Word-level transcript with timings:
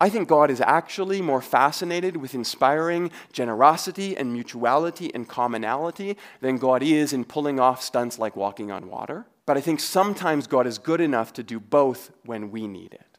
I 0.00 0.08
think 0.08 0.28
God 0.28 0.48
is 0.48 0.60
actually 0.60 1.20
more 1.20 1.42
fascinated 1.42 2.18
with 2.18 2.32
inspiring 2.32 3.10
generosity 3.32 4.16
and 4.16 4.32
mutuality 4.32 5.12
and 5.12 5.28
commonality 5.28 6.16
than 6.40 6.58
God 6.58 6.84
is 6.84 7.12
in 7.12 7.24
pulling 7.24 7.58
off 7.58 7.82
stunts 7.82 8.16
like 8.16 8.36
walking 8.36 8.70
on 8.70 8.88
water. 8.88 9.26
But 9.44 9.56
I 9.56 9.60
think 9.60 9.80
sometimes 9.80 10.46
God 10.46 10.68
is 10.68 10.78
good 10.78 11.00
enough 11.00 11.32
to 11.32 11.42
do 11.42 11.58
both 11.58 12.12
when 12.24 12.52
we 12.52 12.68
need 12.68 12.94
it. 12.94 13.18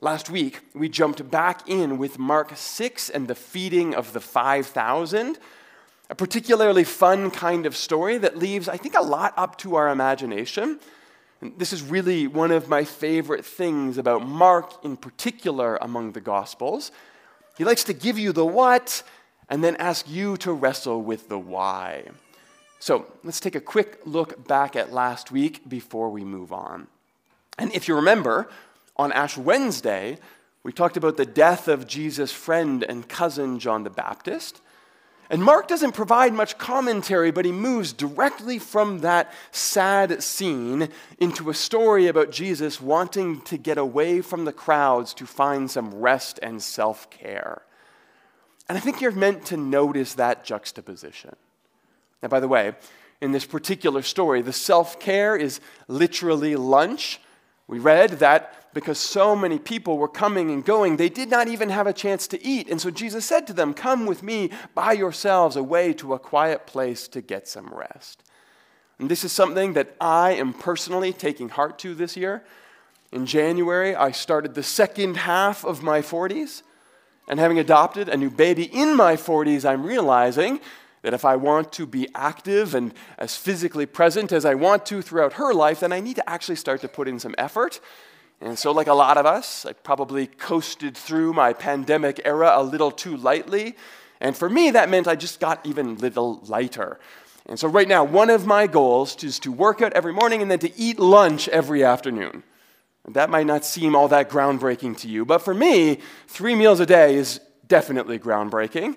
Last 0.00 0.30
week, 0.30 0.60
we 0.74 0.88
jumped 0.88 1.30
back 1.30 1.68
in 1.68 1.98
with 1.98 2.18
Mark 2.18 2.52
6 2.54 3.10
and 3.10 3.28
the 3.28 3.34
feeding 3.34 3.94
of 3.94 4.14
the 4.14 4.20
5,000, 4.20 5.38
a 6.08 6.14
particularly 6.14 6.84
fun 6.84 7.30
kind 7.30 7.66
of 7.66 7.76
story 7.76 8.16
that 8.16 8.38
leaves, 8.38 8.66
I 8.66 8.78
think, 8.78 8.94
a 8.94 9.02
lot 9.02 9.34
up 9.36 9.58
to 9.58 9.74
our 9.74 9.90
imagination. 9.90 10.80
And 11.40 11.58
this 11.58 11.72
is 11.72 11.82
really 11.82 12.26
one 12.26 12.50
of 12.50 12.68
my 12.68 12.84
favorite 12.84 13.44
things 13.44 13.98
about 13.98 14.26
Mark 14.26 14.84
in 14.84 14.96
particular 14.96 15.76
among 15.76 16.12
the 16.12 16.20
Gospels. 16.20 16.90
He 17.56 17.64
likes 17.64 17.84
to 17.84 17.92
give 17.92 18.18
you 18.18 18.32
the 18.32 18.46
what 18.46 19.02
and 19.48 19.62
then 19.62 19.76
ask 19.76 20.08
you 20.08 20.36
to 20.38 20.52
wrestle 20.52 21.02
with 21.02 21.28
the 21.28 21.38
why. 21.38 22.04
So 22.80 23.06
let's 23.24 23.40
take 23.40 23.54
a 23.54 23.60
quick 23.60 24.00
look 24.04 24.46
back 24.46 24.76
at 24.76 24.92
last 24.92 25.32
week 25.32 25.68
before 25.68 26.10
we 26.10 26.24
move 26.24 26.52
on. 26.52 26.86
And 27.58 27.72
if 27.72 27.88
you 27.88 27.96
remember, 27.96 28.48
on 28.96 29.12
Ash 29.12 29.36
Wednesday, 29.36 30.18
we 30.62 30.72
talked 30.72 30.96
about 30.96 31.16
the 31.16 31.26
death 31.26 31.66
of 31.66 31.86
Jesus' 31.86 32.32
friend 32.32 32.84
and 32.84 33.08
cousin, 33.08 33.58
John 33.58 33.84
the 33.84 33.90
Baptist. 33.90 34.60
And 35.30 35.44
Mark 35.44 35.68
doesn't 35.68 35.92
provide 35.92 36.32
much 36.32 36.56
commentary, 36.56 37.30
but 37.30 37.44
he 37.44 37.52
moves 37.52 37.92
directly 37.92 38.58
from 38.58 39.00
that 39.00 39.32
sad 39.50 40.22
scene 40.22 40.88
into 41.18 41.50
a 41.50 41.54
story 41.54 42.06
about 42.06 42.30
Jesus 42.30 42.80
wanting 42.80 43.42
to 43.42 43.58
get 43.58 43.76
away 43.76 44.22
from 44.22 44.46
the 44.46 44.52
crowds 44.52 45.12
to 45.14 45.26
find 45.26 45.70
some 45.70 45.94
rest 45.94 46.38
and 46.42 46.62
self 46.62 47.10
care. 47.10 47.62
And 48.68 48.78
I 48.78 48.80
think 48.80 49.00
you're 49.00 49.12
meant 49.12 49.46
to 49.46 49.56
notice 49.58 50.14
that 50.14 50.44
juxtaposition. 50.44 51.36
Now, 52.22 52.28
by 52.28 52.40
the 52.40 52.48
way, 52.48 52.74
in 53.20 53.32
this 53.32 53.44
particular 53.44 54.02
story, 54.02 54.40
the 54.40 54.52
self 54.52 54.98
care 54.98 55.36
is 55.36 55.60
literally 55.88 56.56
lunch. 56.56 57.20
We 57.66 57.78
read 57.78 58.12
that 58.20 58.57
because 58.74 58.98
so 58.98 59.34
many 59.34 59.58
people 59.58 59.98
were 59.98 60.08
coming 60.08 60.50
and 60.50 60.64
going, 60.64 60.96
they 60.96 61.08
did 61.08 61.30
not 61.30 61.48
even 61.48 61.70
have 61.70 61.86
a 61.86 61.92
chance 61.92 62.26
to 62.28 62.44
eat. 62.44 62.68
And 62.68 62.80
so 62.80 62.90
Jesus 62.90 63.24
said 63.24 63.46
to 63.46 63.52
them, 63.52 63.74
Come 63.74 64.06
with 64.06 64.22
me 64.22 64.50
by 64.74 64.92
yourselves 64.92 65.56
away 65.56 65.92
to 65.94 66.14
a 66.14 66.18
quiet 66.18 66.66
place 66.66 67.08
to 67.08 67.20
get 67.20 67.48
some 67.48 67.68
rest. 67.72 68.22
And 68.98 69.10
this 69.10 69.24
is 69.24 69.32
something 69.32 69.74
that 69.74 69.94
I 70.00 70.32
am 70.32 70.52
personally 70.52 71.12
taking 71.12 71.48
heart 71.48 71.78
to 71.80 71.94
this 71.94 72.16
year. 72.16 72.44
In 73.12 73.26
January, 73.26 73.94
I 73.94 74.10
started 74.10 74.54
the 74.54 74.62
second 74.62 75.16
half 75.18 75.64
of 75.64 75.82
my 75.82 76.00
40s. 76.00 76.62
And 77.28 77.38
having 77.38 77.58
adopted 77.58 78.08
a 78.08 78.16
new 78.16 78.30
baby 78.30 78.64
in 78.64 78.96
my 78.96 79.14
40s, 79.14 79.64
I'm 79.64 79.84
realizing 79.84 80.60
that 81.02 81.14
if 81.14 81.24
I 81.24 81.36
want 81.36 81.72
to 81.74 81.86
be 81.86 82.08
active 82.14 82.74
and 82.74 82.92
as 83.18 83.36
physically 83.36 83.86
present 83.86 84.32
as 84.32 84.44
I 84.44 84.54
want 84.54 84.84
to 84.86 85.02
throughout 85.02 85.34
her 85.34 85.54
life, 85.54 85.80
then 85.80 85.92
I 85.92 86.00
need 86.00 86.16
to 86.16 86.28
actually 86.28 86.56
start 86.56 86.80
to 86.80 86.88
put 86.88 87.06
in 87.06 87.18
some 87.18 87.34
effort. 87.38 87.80
And 88.40 88.58
so, 88.58 88.70
like 88.70 88.86
a 88.86 88.94
lot 88.94 89.16
of 89.16 89.26
us, 89.26 89.66
I 89.66 89.72
probably 89.72 90.28
coasted 90.28 90.96
through 90.96 91.32
my 91.32 91.52
pandemic 91.52 92.20
era 92.24 92.52
a 92.54 92.62
little 92.62 92.92
too 92.92 93.16
lightly. 93.16 93.76
And 94.20 94.36
for 94.36 94.48
me, 94.48 94.70
that 94.70 94.88
meant 94.88 95.08
I 95.08 95.16
just 95.16 95.40
got 95.40 95.64
even 95.66 95.88
a 95.88 95.94
little 95.94 96.40
lighter. 96.44 97.00
And 97.46 97.58
so, 97.58 97.66
right 97.66 97.88
now, 97.88 98.04
one 98.04 98.30
of 98.30 98.46
my 98.46 98.68
goals 98.68 99.22
is 99.24 99.40
to 99.40 99.50
work 99.50 99.82
out 99.82 99.92
every 99.94 100.12
morning 100.12 100.40
and 100.40 100.50
then 100.50 100.60
to 100.60 100.78
eat 100.78 101.00
lunch 101.00 101.48
every 101.48 101.82
afternoon. 101.82 102.44
That 103.08 103.30
might 103.30 103.46
not 103.46 103.64
seem 103.64 103.96
all 103.96 104.08
that 104.08 104.28
groundbreaking 104.28 104.98
to 104.98 105.08
you, 105.08 105.24
but 105.24 105.38
for 105.38 105.54
me, 105.54 105.98
three 106.26 106.54
meals 106.54 106.78
a 106.78 106.86
day 106.86 107.14
is 107.14 107.40
definitely 107.66 108.18
groundbreaking. 108.18 108.96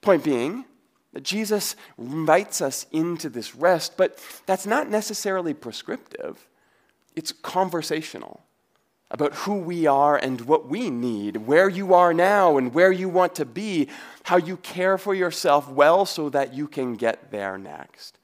Point 0.00 0.24
being, 0.24 0.64
that 1.12 1.22
Jesus 1.22 1.76
invites 1.96 2.60
us 2.60 2.86
into 2.90 3.30
this 3.30 3.54
rest, 3.54 3.96
but 3.96 4.18
that's 4.46 4.66
not 4.66 4.90
necessarily 4.90 5.54
prescriptive. 5.54 6.46
It's 7.14 7.32
conversational 7.32 8.45
about 9.10 9.34
who 9.34 9.54
we 9.54 9.86
are 9.86 10.16
and 10.16 10.40
what 10.42 10.68
we 10.68 10.90
need, 10.90 11.36
where 11.36 11.68
you 11.68 11.94
are 11.94 12.12
now 12.12 12.56
and 12.56 12.74
where 12.74 12.90
you 12.90 13.08
want 13.08 13.34
to 13.36 13.44
be, 13.44 13.88
how 14.24 14.36
you 14.36 14.56
care 14.58 14.98
for 14.98 15.14
yourself 15.14 15.68
well 15.68 16.04
so 16.04 16.28
that 16.28 16.52
you 16.52 16.66
can 16.66 16.94
get 16.94 17.30
there 17.30 17.56
next. 17.56 18.18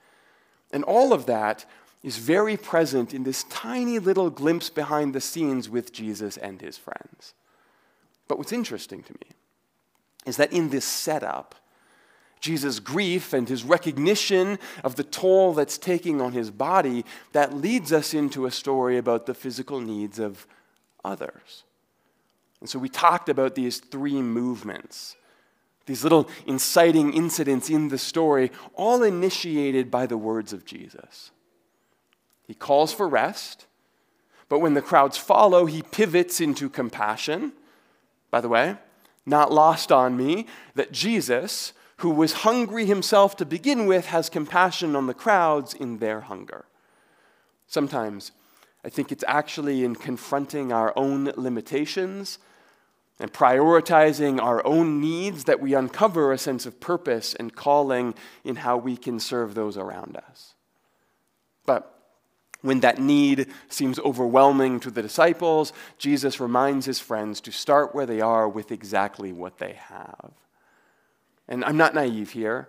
And 0.72 0.82
all 0.84 1.12
of 1.12 1.26
that 1.26 1.64
is 2.02 2.18
very 2.18 2.56
present 2.56 3.14
in 3.14 3.22
this 3.22 3.44
tiny 3.44 3.98
little 4.00 4.28
glimpse 4.28 4.70
behind 4.70 5.14
the 5.14 5.20
scenes 5.20 5.68
with 5.68 5.92
Jesus 5.92 6.36
and 6.36 6.60
his 6.60 6.76
friends. 6.76 7.34
But 8.26 8.38
what's 8.38 8.52
interesting 8.52 9.02
to 9.04 9.12
me 9.12 9.36
is 10.26 10.36
that 10.36 10.52
in 10.52 10.70
this 10.70 10.84
setup, 10.84 11.54
Jesus' 12.40 12.80
grief 12.80 13.32
and 13.32 13.48
his 13.48 13.62
recognition 13.62 14.58
of 14.82 14.96
the 14.96 15.04
toll 15.04 15.54
that's 15.54 15.78
taking 15.78 16.20
on 16.20 16.32
his 16.32 16.50
body, 16.50 17.04
that 17.30 17.54
leads 17.54 17.92
us 17.92 18.12
into 18.12 18.46
a 18.46 18.50
story 18.50 18.98
about 18.98 19.26
the 19.26 19.34
physical 19.34 19.80
needs 19.80 20.18
of 20.18 20.44
others. 21.04 21.64
And 22.60 22.68
so 22.68 22.78
we 22.78 22.88
talked 22.88 23.28
about 23.28 23.54
these 23.54 23.78
three 23.78 24.22
movements, 24.22 25.16
these 25.86 26.04
little 26.04 26.28
inciting 26.46 27.12
incidents 27.12 27.68
in 27.68 27.88
the 27.88 27.98
story, 27.98 28.52
all 28.74 29.02
initiated 29.02 29.90
by 29.90 30.06
the 30.06 30.16
words 30.16 30.52
of 30.52 30.64
Jesus. 30.64 31.32
He 32.46 32.54
calls 32.54 32.92
for 32.92 33.08
rest, 33.08 33.66
but 34.48 34.60
when 34.60 34.74
the 34.74 34.82
crowds 34.82 35.16
follow, 35.16 35.66
he 35.66 35.82
pivots 35.82 36.40
into 36.40 36.68
compassion. 36.68 37.52
By 38.30 38.40
the 38.40 38.48
way, 38.48 38.76
not 39.24 39.52
lost 39.52 39.90
on 39.90 40.16
me 40.16 40.46
that 40.74 40.92
Jesus, 40.92 41.72
who 41.98 42.10
was 42.10 42.32
hungry 42.32 42.86
himself 42.86 43.36
to 43.36 43.44
begin 43.44 43.86
with, 43.86 44.06
has 44.06 44.28
compassion 44.28 44.94
on 44.94 45.06
the 45.06 45.14
crowds 45.14 45.74
in 45.74 45.98
their 45.98 46.20
hunger. 46.22 46.64
Sometimes 47.66 48.32
I 48.84 48.88
think 48.88 49.12
it's 49.12 49.24
actually 49.26 49.84
in 49.84 49.94
confronting 49.94 50.72
our 50.72 50.92
own 50.96 51.32
limitations 51.36 52.38
and 53.20 53.32
prioritizing 53.32 54.40
our 54.40 54.64
own 54.66 55.00
needs 55.00 55.44
that 55.44 55.60
we 55.60 55.74
uncover 55.74 56.32
a 56.32 56.38
sense 56.38 56.66
of 56.66 56.80
purpose 56.80 57.34
and 57.34 57.54
calling 57.54 58.14
in 58.42 58.56
how 58.56 58.76
we 58.76 58.96
can 58.96 59.20
serve 59.20 59.54
those 59.54 59.76
around 59.76 60.16
us. 60.16 60.54
But 61.64 61.88
when 62.62 62.80
that 62.80 62.98
need 62.98 63.48
seems 63.68 63.98
overwhelming 64.00 64.80
to 64.80 64.90
the 64.90 65.02
disciples, 65.02 65.72
Jesus 65.98 66.40
reminds 66.40 66.86
his 66.86 66.98
friends 66.98 67.40
to 67.42 67.52
start 67.52 67.94
where 67.94 68.06
they 68.06 68.20
are 68.20 68.48
with 68.48 68.72
exactly 68.72 69.32
what 69.32 69.58
they 69.58 69.74
have. 69.74 70.32
And 71.46 71.64
I'm 71.64 71.76
not 71.76 71.94
naive 71.94 72.30
here. 72.30 72.68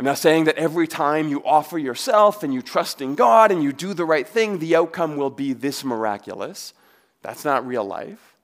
I'm 0.00 0.06
not 0.06 0.16
saying 0.16 0.44
that 0.44 0.56
every 0.56 0.88
time 0.88 1.28
you 1.28 1.44
offer 1.44 1.76
yourself 1.76 2.42
and 2.42 2.54
you 2.54 2.62
trust 2.62 3.02
in 3.02 3.16
God 3.16 3.52
and 3.52 3.62
you 3.62 3.70
do 3.70 3.92
the 3.92 4.06
right 4.06 4.26
thing, 4.26 4.58
the 4.58 4.74
outcome 4.74 5.18
will 5.18 5.28
be 5.28 5.52
this 5.52 5.84
miraculous. 5.84 6.72
That's 7.20 7.44
not 7.44 7.66
real 7.66 7.84
life. 7.84 8.34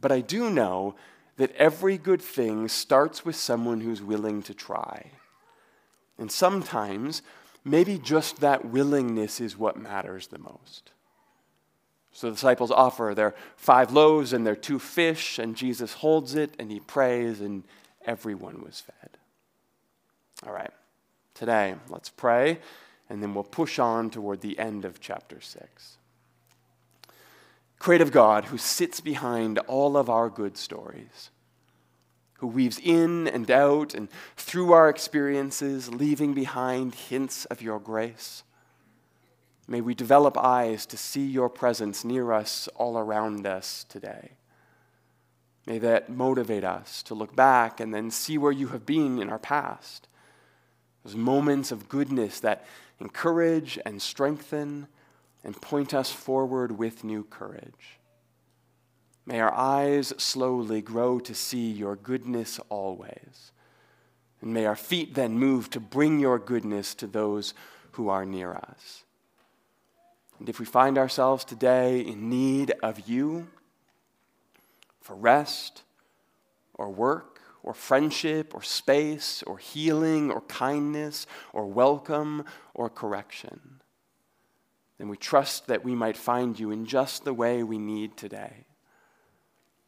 But 0.00 0.10
I 0.10 0.22
do 0.22 0.50
know 0.50 0.96
that 1.36 1.54
every 1.54 1.96
good 1.96 2.20
thing 2.20 2.66
starts 2.66 3.24
with 3.24 3.36
someone 3.36 3.80
who's 3.80 4.02
willing 4.02 4.42
to 4.42 4.54
try. 4.54 5.12
And 6.18 6.32
sometimes, 6.32 7.22
maybe 7.64 7.96
just 7.96 8.40
that 8.40 8.64
willingness 8.64 9.40
is 9.40 9.56
what 9.56 9.76
matters 9.76 10.26
the 10.26 10.40
most. 10.40 10.90
So 12.10 12.26
the 12.26 12.34
disciples 12.34 12.72
offer 12.72 13.12
their 13.14 13.36
five 13.54 13.92
loaves 13.92 14.32
and 14.32 14.44
their 14.44 14.56
two 14.56 14.80
fish, 14.80 15.38
and 15.38 15.54
Jesus 15.54 15.92
holds 15.92 16.34
it 16.34 16.56
and 16.58 16.72
he 16.72 16.80
prays, 16.80 17.40
and 17.40 17.62
everyone 18.04 18.64
was 18.64 18.80
fed. 18.80 19.16
All 20.46 20.52
right, 20.52 20.70
today, 21.34 21.74
let's 21.88 22.08
pray, 22.08 22.60
and 23.10 23.20
then 23.20 23.34
we'll 23.34 23.42
push 23.42 23.80
on 23.80 24.10
toward 24.10 24.42
the 24.42 24.58
end 24.60 24.84
of 24.84 25.00
chapter 25.00 25.40
6. 25.40 25.96
Creative 27.80 28.12
God, 28.12 28.44
who 28.46 28.56
sits 28.56 29.00
behind 29.00 29.58
all 29.60 29.96
of 29.96 30.08
our 30.08 30.30
good 30.30 30.56
stories, 30.56 31.30
who 32.34 32.46
weaves 32.46 32.78
in 32.78 33.26
and 33.26 33.50
out 33.50 33.92
and 33.92 34.08
through 34.36 34.72
our 34.72 34.88
experiences, 34.88 35.92
leaving 35.92 36.32
behind 36.32 36.94
hints 36.94 37.44
of 37.46 37.60
your 37.60 37.80
grace. 37.80 38.44
May 39.66 39.80
we 39.80 39.96
develop 39.96 40.38
eyes 40.38 40.86
to 40.86 40.96
see 40.96 41.26
your 41.26 41.48
presence 41.48 42.04
near 42.04 42.30
us, 42.30 42.68
all 42.76 42.96
around 42.96 43.48
us 43.48 43.84
today. 43.88 44.32
May 45.66 45.80
that 45.80 46.08
motivate 46.08 46.62
us 46.62 47.02
to 47.04 47.14
look 47.14 47.34
back 47.34 47.80
and 47.80 47.92
then 47.92 48.12
see 48.12 48.38
where 48.38 48.52
you 48.52 48.68
have 48.68 48.86
been 48.86 49.20
in 49.20 49.28
our 49.28 49.40
past. 49.40 50.06
Those 51.06 51.14
moments 51.14 51.70
of 51.70 51.88
goodness 51.88 52.40
that 52.40 52.66
encourage 52.98 53.78
and 53.86 54.02
strengthen 54.02 54.88
and 55.44 55.54
point 55.62 55.94
us 55.94 56.10
forward 56.10 56.76
with 56.76 57.04
new 57.04 57.22
courage. 57.22 58.00
May 59.24 59.38
our 59.38 59.54
eyes 59.54 60.12
slowly 60.18 60.82
grow 60.82 61.20
to 61.20 61.32
see 61.32 61.70
your 61.70 61.94
goodness 61.94 62.58
always. 62.70 63.52
And 64.42 64.52
may 64.52 64.66
our 64.66 64.74
feet 64.74 65.14
then 65.14 65.38
move 65.38 65.70
to 65.70 65.80
bring 65.80 66.18
your 66.18 66.40
goodness 66.40 66.92
to 66.96 67.06
those 67.06 67.54
who 67.92 68.08
are 68.08 68.26
near 68.26 68.54
us. 68.54 69.04
And 70.40 70.48
if 70.48 70.58
we 70.58 70.66
find 70.66 70.98
ourselves 70.98 71.44
today 71.44 72.00
in 72.00 72.28
need 72.28 72.72
of 72.82 73.08
you 73.08 73.46
for 75.00 75.14
rest 75.14 75.84
or 76.74 76.90
work 76.90 77.35
or 77.66 77.74
friendship 77.74 78.54
or 78.54 78.62
space 78.62 79.42
or 79.42 79.58
healing 79.58 80.30
or 80.30 80.40
kindness 80.42 81.26
or 81.52 81.66
welcome 81.66 82.44
or 82.72 82.88
correction, 82.88 83.82
then 84.98 85.08
we 85.08 85.16
trust 85.16 85.66
that 85.66 85.84
we 85.84 85.94
might 85.94 86.16
find 86.16 86.58
you 86.58 86.70
in 86.70 86.86
just 86.86 87.24
the 87.24 87.34
way 87.34 87.62
we 87.62 87.76
need 87.76 88.16
today. 88.16 88.64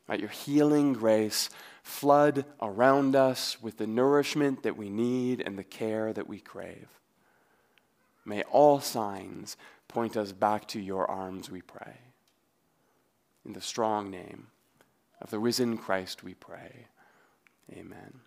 Might 0.06 0.20
your 0.20 0.28
healing 0.28 0.92
grace 0.92 1.48
flood 1.82 2.44
around 2.60 3.16
us 3.16 3.62
with 3.62 3.78
the 3.78 3.86
nourishment 3.86 4.62
that 4.62 4.76
we 4.76 4.90
need 4.90 5.40
and 5.40 5.58
the 5.58 5.64
care 5.64 6.12
that 6.12 6.28
we 6.28 6.40
crave. 6.40 6.88
May 8.24 8.42
all 8.42 8.80
signs 8.80 9.56
point 9.86 10.16
us 10.16 10.32
back 10.32 10.68
to 10.68 10.80
your 10.80 11.10
arms, 11.10 11.50
we 11.50 11.62
pray. 11.62 11.96
In 13.46 13.54
the 13.54 13.60
strong 13.60 14.10
name 14.10 14.48
of 15.20 15.30
the 15.30 15.38
risen 15.38 15.78
Christ, 15.78 16.22
we 16.22 16.34
pray. 16.34 16.88
Amen. 17.72 18.20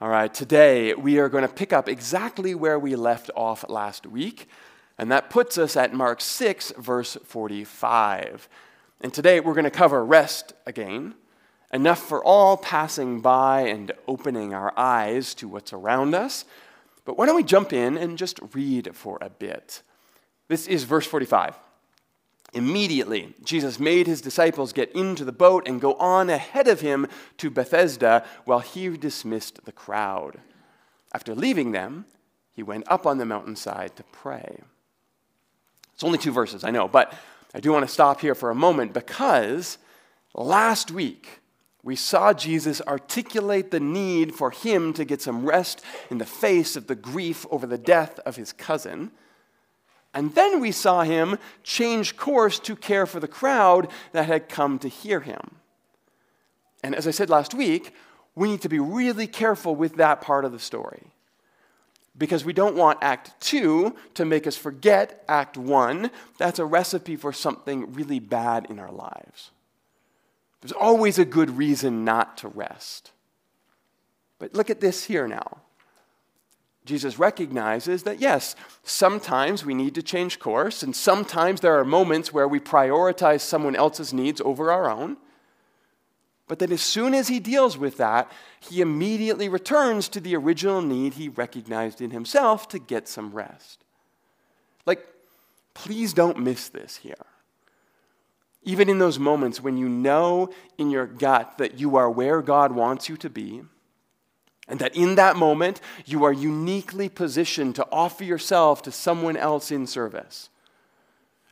All 0.00 0.08
right, 0.08 0.32
today 0.32 0.94
we 0.94 1.18
are 1.18 1.28
going 1.28 1.46
to 1.46 1.52
pick 1.52 1.72
up 1.72 1.88
exactly 1.88 2.54
where 2.54 2.78
we 2.78 2.94
left 2.94 3.30
off 3.34 3.64
last 3.68 4.06
week, 4.06 4.48
and 4.98 5.10
that 5.10 5.30
puts 5.30 5.56
us 5.56 5.76
at 5.76 5.94
Mark 5.94 6.20
6, 6.20 6.72
verse 6.76 7.16
45. 7.24 8.48
And 9.00 9.14
today 9.14 9.40
we're 9.40 9.54
going 9.54 9.64
to 9.64 9.70
cover 9.70 10.04
rest 10.04 10.52
again, 10.66 11.14
enough 11.72 12.00
for 12.00 12.22
all 12.22 12.56
passing 12.58 13.20
by 13.20 13.62
and 13.62 13.92
opening 14.06 14.52
our 14.52 14.74
eyes 14.76 15.32
to 15.34 15.48
what's 15.48 15.72
around 15.72 16.14
us. 16.14 16.44
But 17.04 17.16
why 17.16 17.26
don't 17.26 17.36
we 17.36 17.44
jump 17.44 17.72
in 17.72 17.96
and 17.96 18.18
just 18.18 18.40
read 18.52 18.94
for 18.94 19.18
a 19.22 19.30
bit? 19.30 19.82
This 20.48 20.66
is 20.66 20.84
verse 20.84 21.06
45. 21.06 21.58
Immediately, 22.52 23.34
Jesus 23.42 23.80
made 23.80 24.06
his 24.06 24.20
disciples 24.20 24.74
get 24.74 24.92
into 24.92 25.24
the 25.24 25.32
boat 25.32 25.66
and 25.66 25.80
go 25.80 25.94
on 25.94 26.28
ahead 26.28 26.68
of 26.68 26.82
him 26.82 27.06
to 27.38 27.50
Bethsaida 27.50 28.24
while 28.44 28.60
he 28.60 28.96
dismissed 28.96 29.64
the 29.64 29.72
crowd. 29.72 30.38
After 31.14 31.34
leaving 31.34 31.72
them, 31.72 32.04
he 32.52 32.62
went 32.62 32.84
up 32.90 33.06
on 33.06 33.16
the 33.16 33.24
mountainside 33.24 33.96
to 33.96 34.02
pray. 34.04 34.58
It's 35.94 36.04
only 36.04 36.18
two 36.18 36.32
verses, 36.32 36.62
I 36.62 36.70
know, 36.70 36.88
but 36.88 37.14
I 37.54 37.60
do 37.60 37.72
want 37.72 37.86
to 37.86 37.92
stop 37.92 38.20
here 38.20 38.34
for 38.34 38.50
a 38.50 38.54
moment 38.54 38.92
because 38.92 39.78
last 40.34 40.90
week 40.90 41.40
we 41.82 41.96
saw 41.96 42.32
Jesus 42.32 42.80
articulate 42.82 43.70
the 43.70 43.80
need 43.80 44.34
for 44.34 44.50
him 44.50 44.92
to 44.94 45.04
get 45.04 45.22
some 45.22 45.46
rest 45.46 45.82
in 46.10 46.18
the 46.18 46.26
face 46.26 46.76
of 46.76 46.86
the 46.86 46.94
grief 46.94 47.46
over 47.50 47.66
the 47.66 47.78
death 47.78 48.18
of 48.20 48.36
his 48.36 48.52
cousin. 48.52 49.10
And 50.14 50.34
then 50.34 50.60
we 50.60 50.72
saw 50.72 51.02
him 51.02 51.38
change 51.62 52.16
course 52.16 52.58
to 52.60 52.76
care 52.76 53.06
for 53.06 53.18
the 53.18 53.28
crowd 53.28 53.88
that 54.12 54.26
had 54.26 54.48
come 54.48 54.78
to 54.80 54.88
hear 54.88 55.20
him. 55.20 55.56
And 56.82 56.94
as 56.94 57.06
I 57.06 57.12
said 57.12 57.30
last 57.30 57.54
week, 57.54 57.94
we 58.34 58.50
need 58.50 58.60
to 58.62 58.68
be 58.68 58.78
really 58.78 59.26
careful 59.26 59.74
with 59.74 59.96
that 59.96 60.20
part 60.20 60.44
of 60.44 60.52
the 60.52 60.58
story. 60.58 61.06
Because 62.16 62.44
we 62.44 62.52
don't 62.52 62.76
want 62.76 62.98
Act 63.00 63.40
2 63.40 63.94
to 64.14 64.24
make 64.24 64.46
us 64.46 64.56
forget 64.56 65.24
Act 65.28 65.56
1. 65.56 66.10
That's 66.36 66.58
a 66.58 66.64
recipe 66.64 67.16
for 67.16 67.32
something 67.32 67.94
really 67.94 68.18
bad 68.18 68.66
in 68.68 68.78
our 68.78 68.92
lives. 68.92 69.50
There's 70.60 70.72
always 70.72 71.18
a 71.18 71.24
good 71.24 71.56
reason 71.56 72.04
not 72.04 72.36
to 72.38 72.48
rest. 72.48 73.12
But 74.38 74.54
look 74.54 74.68
at 74.68 74.80
this 74.80 75.04
here 75.04 75.26
now. 75.26 75.62
Jesus 76.84 77.18
recognizes 77.18 78.02
that, 78.02 78.20
yes, 78.20 78.56
sometimes 78.82 79.64
we 79.64 79.74
need 79.74 79.94
to 79.94 80.02
change 80.02 80.40
course, 80.40 80.82
and 80.82 80.96
sometimes 80.96 81.60
there 81.60 81.78
are 81.78 81.84
moments 81.84 82.32
where 82.32 82.48
we 82.48 82.58
prioritize 82.58 83.40
someone 83.40 83.76
else's 83.76 84.12
needs 84.12 84.40
over 84.40 84.72
our 84.72 84.90
own. 84.90 85.16
But 86.48 86.58
then, 86.58 86.72
as 86.72 86.82
soon 86.82 87.14
as 87.14 87.28
he 87.28 87.38
deals 87.38 87.78
with 87.78 87.96
that, 87.98 88.30
he 88.58 88.80
immediately 88.80 89.48
returns 89.48 90.08
to 90.08 90.20
the 90.20 90.34
original 90.34 90.82
need 90.82 91.14
he 91.14 91.28
recognized 91.28 92.00
in 92.00 92.10
himself 92.10 92.68
to 92.68 92.78
get 92.80 93.06
some 93.06 93.30
rest. 93.30 93.84
Like, 94.84 95.06
please 95.72 96.12
don't 96.12 96.38
miss 96.38 96.68
this 96.68 96.96
here. 96.96 97.14
Even 98.64 98.88
in 98.88 98.98
those 98.98 99.18
moments 99.18 99.60
when 99.60 99.76
you 99.76 99.88
know 99.88 100.50
in 100.78 100.90
your 100.90 101.06
gut 101.06 101.58
that 101.58 101.78
you 101.78 101.96
are 101.96 102.10
where 102.10 102.42
God 102.42 102.72
wants 102.72 103.08
you 103.08 103.16
to 103.18 103.30
be, 103.30 103.62
and 104.72 104.80
that 104.80 104.96
in 104.96 105.16
that 105.16 105.36
moment, 105.36 105.82
you 106.06 106.24
are 106.24 106.32
uniquely 106.32 107.10
positioned 107.10 107.74
to 107.74 107.86
offer 107.92 108.24
yourself 108.24 108.80
to 108.80 108.90
someone 108.90 109.36
else 109.36 109.70
in 109.70 109.86
service. 109.86 110.48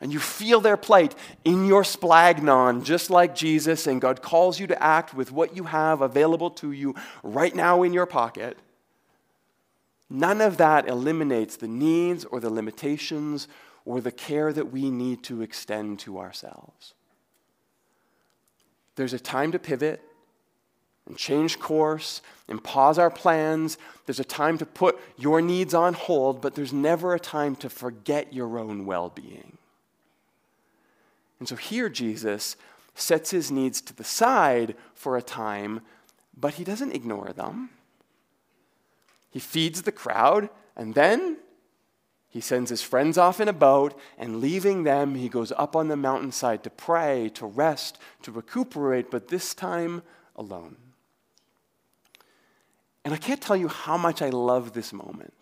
And 0.01 0.11
you 0.11 0.17
feel 0.17 0.59
their 0.59 0.75
plight 0.75 1.13
in 1.45 1.67
your 1.67 1.83
splanchnon, 1.83 2.83
just 2.83 3.11
like 3.11 3.35
Jesus, 3.35 3.85
and 3.85 4.01
God 4.01 4.23
calls 4.23 4.59
you 4.59 4.65
to 4.65 4.83
act 4.83 5.13
with 5.13 5.31
what 5.31 5.55
you 5.55 5.65
have 5.65 6.01
available 6.01 6.49
to 6.49 6.71
you 6.71 6.95
right 7.21 7.53
now 7.53 7.83
in 7.83 7.93
your 7.93 8.07
pocket. 8.07 8.57
None 10.09 10.41
of 10.41 10.57
that 10.57 10.87
eliminates 10.87 11.57
the 11.57 11.67
needs 11.67 12.25
or 12.25 12.39
the 12.39 12.49
limitations 12.49 13.47
or 13.85 14.01
the 14.01 14.11
care 14.11 14.51
that 14.51 14.71
we 14.71 14.89
need 14.89 15.21
to 15.25 15.43
extend 15.43 15.99
to 15.99 16.17
ourselves. 16.17 16.95
There's 18.95 19.13
a 19.13 19.19
time 19.19 19.51
to 19.51 19.59
pivot 19.59 20.01
and 21.11 21.17
change 21.17 21.59
course 21.59 22.21
and 22.47 22.63
pause 22.63 22.97
our 22.97 23.09
plans. 23.09 23.77
There's 24.05 24.21
a 24.21 24.23
time 24.23 24.57
to 24.59 24.65
put 24.65 24.97
your 25.17 25.41
needs 25.41 25.73
on 25.73 25.93
hold, 25.93 26.41
but 26.41 26.55
there's 26.55 26.71
never 26.71 27.13
a 27.13 27.19
time 27.19 27.57
to 27.57 27.69
forget 27.69 28.33
your 28.33 28.57
own 28.57 28.85
well 28.85 29.09
being. 29.09 29.57
And 31.39 31.49
so 31.49 31.57
here, 31.57 31.89
Jesus 31.89 32.55
sets 32.95 33.31
his 33.31 33.51
needs 33.51 33.81
to 33.81 33.93
the 33.93 34.05
side 34.05 34.75
for 34.95 35.17
a 35.17 35.21
time, 35.21 35.81
but 36.37 36.53
he 36.53 36.63
doesn't 36.63 36.95
ignore 36.95 37.33
them. 37.33 37.71
He 39.31 39.39
feeds 39.39 39.81
the 39.81 39.91
crowd, 39.91 40.49
and 40.77 40.95
then 40.95 41.39
he 42.29 42.39
sends 42.39 42.69
his 42.69 42.81
friends 42.81 43.17
off 43.17 43.41
in 43.41 43.49
a 43.49 43.53
boat, 43.53 43.99
and 44.17 44.39
leaving 44.39 44.83
them, 44.83 45.15
he 45.15 45.27
goes 45.27 45.51
up 45.57 45.75
on 45.75 45.89
the 45.89 45.97
mountainside 45.97 46.63
to 46.63 46.69
pray, 46.69 47.29
to 47.33 47.45
rest, 47.45 47.97
to 48.21 48.31
recuperate, 48.31 49.11
but 49.11 49.27
this 49.27 49.53
time 49.53 50.03
alone. 50.37 50.77
And 53.03 53.13
I 53.13 53.17
can't 53.17 53.41
tell 53.41 53.57
you 53.57 53.67
how 53.67 53.97
much 53.97 54.21
I 54.21 54.29
love 54.29 54.73
this 54.73 54.93
moment. 54.93 55.33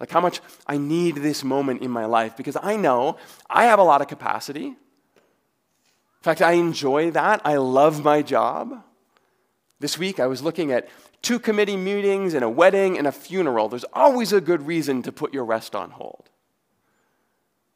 Like 0.00 0.10
how 0.10 0.20
much 0.20 0.40
I 0.66 0.78
need 0.78 1.16
this 1.16 1.42
moment 1.42 1.82
in 1.82 1.90
my 1.90 2.04
life 2.04 2.36
because 2.36 2.56
I 2.60 2.76
know 2.76 3.16
I 3.48 3.64
have 3.64 3.78
a 3.78 3.84
lot 3.84 4.00
of 4.00 4.08
capacity. 4.08 4.66
In 4.66 4.76
fact, 6.22 6.42
I 6.42 6.52
enjoy 6.52 7.10
that. 7.12 7.40
I 7.44 7.56
love 7.56 8.04
my 8.04 8.22
job. 8.22 8.84
This 9.80 9.98
week 9.98 10.18
I 10.18 10.26
was 10.26 10.42
looking 10.42 10.72
at 10.72 10.88
two 11.22 11.38
committee 11.38 11.76
meetings 11.76 12.34
and 12.34 12.44
a 12.44 12.48
wedding 12.48 12.98
and 12.98 13.06
a 13.06 13.12
funeral. 13.12 13.68
There's 13.68 13.84
always 13.92 14.32
a 14.32 14.40
good 14.40 14.66
reason 14.66 15.02
to 15.02 15.12
put 15.12 15.32
your 15.32 15.44
rest 15.44 15.74
on 15.74 15.90
hold. 15.90 16.30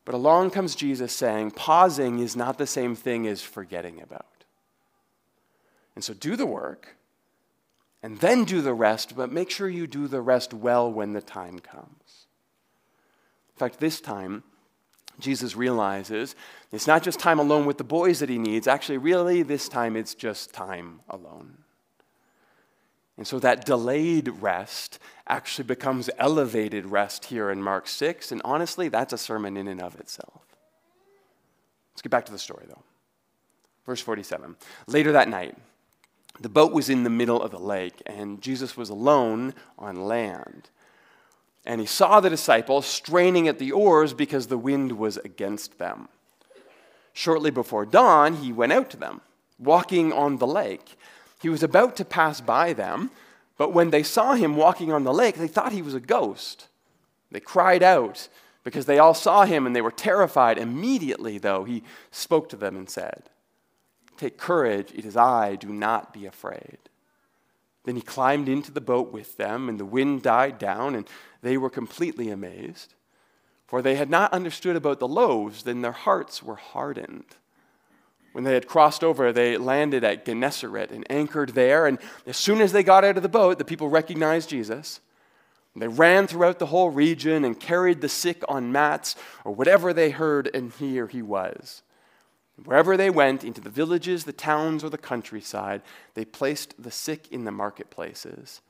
But 0.04 0.14
along 0.14 0.50
comes 0.50 0.74
Jesus 0.74 1.12
saying, 1.12 1.52
pausing 1.52 2.18
is 2.18 2.34
not 2.34 2.58
the 2.58 2.66
same 2.66 2.96
thing 2.96 3.26
as 3.26 3.40
forgetting 3.40 4.00
about. 4.00 4.26
And 5.94 6.02
so 6.02 6.14
do 6.14 6.34
the 6.34 6.46
work 6.46 6.96
and 8.02 8.18
then 8.18 8.44
do 8.44 8.60
the 8.60 8.74
rest, 8.74 9.14
but 9.16 9.30
make 9.30 9.50
sure 9.50 9.68
you 9.68 9.86
do 9.86 10.08
the 10.08 10.20
rest 10.20 10.52
well 10.52 10.90
when 10.90 11.12
the 11.12 11.22
time 11.22 11.58
comes. 11.60 12.26
In 13.54 13.58
fact, 13.58 13.78
this 13.78 14.00
time, 14.00 14.42
Jesus 15.20 15.54
realizes 15.54 16.34
it's 16.72 16.86
not 16.86 17.02
just 17.02 17.20
time 17.20 17.38
alone 17.38 17.66
with 17.66 17.78
the 17.78 17.84
boys 17.84 18.18
that 18.20 18.28
he 18.28 18.38
needs. 18.38 18.66
Actually, 18.66 18.98
really, 18.98 19.42
this 19.42 19.68
time 19.68 19.94
it's 19.96 20.14
just 20.14 20.52
time 20.52 21.00
alone. 21.08 21.58
And 23.16 23.26
so 23.26 23.38
that 23.38 23.66
delayed 23.66 24.28
rest 24.40 24.98
actually 25.28 25.66
becomes 25.66 26.10
elevated 26.18 26.86
rest 26.86 27.26
here 27.26 27.50
in 27.50 27.62
Mark 27.62 27.86
6. 27.86 28.32
And 28.32 28.40
honestly, 28.44 28.88
that's 28.88 29.12
a 29.12 29.18
sermon 29.18 29.56
in 29.56 29.68
and 29.68 29.80
of 29.80 30.00
itself. 30.00 30.42
Let's 31.92 32.02
get 32.02 32.10
back 32.10 32.26
to 32.26 32.32
the 32.32 32.38
story, 32.38 32.64
though. 32.68 32.82
Verse 33.84 34.00
47. 34.00 34.56
Later 34.86 35.12
that 35.12 35.28
night, 35.28 35.56
the 36.40 36.48
boat 36.48 36.72
was 36.72 36.88
in 36.88 37.04
the 37.04 37.10
middle 37.10 37.40
of 37.40 37.50
the 37.50 37.58
lake, 37.58 38.02
and 38.06 38.40
Jesus 38.40 38.76
was 38.76 38.88
alone 38.88 39.54
on 39.78 39.96
land. 39.96 40.70
And 41.64 41.80
he 41.80 41.86
saw 41.86 42.20
the 42.20 42.30
disciples 42.30 42.86
straining 42.86 43.46
at 43.46 43.58
the 43.58 43.72
oars 43.72 44.14
because 44.14 44.46
the 44.46 44.58
wind 44.58 44.92
was 44.98 45.18
against 45.18 45.78
them. 45.78 46.08
Shortly 47.12 47.50
before 47.50 47.86
dawn, 47.86 48.36
he 48.36 48.52
went 48.52 48.72
out 48.72 48.90
to 48.90 48.96
them, 48.96 49.20
walking 49.58 50.12
on 50.12 50.38
the 50.38 50.46
lake. 50.46 50.96
He 51.40 51.48
was 51.48 51.62
about 51.62 51.96
to 51.96 52.04
pass 52.04 52.40
by 52.40 52.72
them, 52.72 53.10
but 53.58 53.72
when 53.72 53.90
they 53.90 54.02
saw 54.02 54.34
him 54.34 54.56
walking 54.56 54.92
on 54.92 55.04
the 55.04 55.12
lake, 55.12 55.36
they 55.36 55.48
thought 55.48 55.72
he 55.72 55.82
was 55.82 55.94
a 55.94 56.00
ghost. 56.00 56.68
They 57.30 57.40
cried 57.40 57.82
out 57.82 58.28
because 58.64 58.86
they 58.86 58.98
all 58.98 59.14
saw 59.14 59.44
him 59.44 59.66
and 59.66 59.76
they 59.76 59.80
were 59.80 59.90
terrified. 59.90 60.58
Immediately, 60.58 61.38
though, 61.38 61.64
he 61.64 61.82
spoke 62.10 62.48
to 62.50 62.56
them 62.56 62.76
and 62.76 62.88
said, 62.88 63.24
Take 64.22 64.38
courage, 64.38 64.92
it 64.94 65.04
is 65.04 65.16
I, 65.16 65.56
do 65.56 65.72
not 65.72 66.12
be 66.12 66.26
afraid. 66.26 66.78
Then 67.82 67.96
he 67.96 68.02
climbed 68.02 68.48
into 68.48 68.70
the 68.70 68.80
boat 68.80 69.12
with 69.12 69.36
them, 69.36 69.68
and 69.68 69.80
the 69.80 69.84
wind 69.84 70.22
died 70.22 70.60
down, 70.60 70.94
and 70.94 71.08
they 71.42 71.56
were 71.56 71.68
completely 71.68 72.30
amazed. 72.30 72.94
For 73.66 73.82
they 73.82 73.96
had 73.96 74.08
not 74.08 74.32
understood 74.32 74.76
about 74.76 75.00
the 75.00 75.08
loaves, 75.08 75.64
then 75.64 75.82
their 75.82 75.90
hearts 75.90 76.40
were 76.40 76.54
hardened. 76.54 77.34
When 78.30 78.44
they 78.44 78.54
had 78.54 78.68
crossed 78.68 79.02
over, 79.02 79.32
they 79.32 79.56
landed 79.56 80.04
at 80.04 80.24
Gennesaret 80.24 80.92
and 80.92 81.04
anchored 81.10 81.56
there. 81.56 81.88
And 81.88 81.98
as 82.24 82.36
soon 82.36 82.60
as 82.60 82.70
they 82.70 82.84
got 82.84 83.02
out 83.02 83.16
of 83.16 83.24
the 83.24 83.28
boat, 83.28 83.58
the 83.58 83.64
people 83.64 83.88
recognized 83.88 84.50
Jesus. 84.50 85.00
They 85.74 85.88
ran 85.88 86.28
throughout 86.28 86.60
the 86.60 86.66
whole 86.66 86.90
region 86.90 87.44
and 87.44 87.58
carried 87.58 88.00
the 88.00 88.08
sick 88.08 88.44
on 88.46 88.70
mats 88.70 89.16
or 89.44 89.52
whatever 89.52 89.92
they 89.92 90.10
heard, 90.10 90.48
and 90.54 90.72
here 90.74 91.08
he 91.08 91.22
was. 91.22 91.82
Wherever 92.62 92.96
they 92.96 93.10
went, 93.10 93.44
into 93.44 93.60
the 93.60 93.70
villages, 93.70 94.24
the 94.24 94.32
towns, 94.32 94.84
or 94.84 94.90
the 94.90 94.98
countryside, 94.98 95.82
they 96.14 96.24
placed 96.24 96.80
the 96.80 96.90
sick 96.90 97.30
in 97.32 97.44
the 97.44 97.50
marketplaces. 97.50 98.60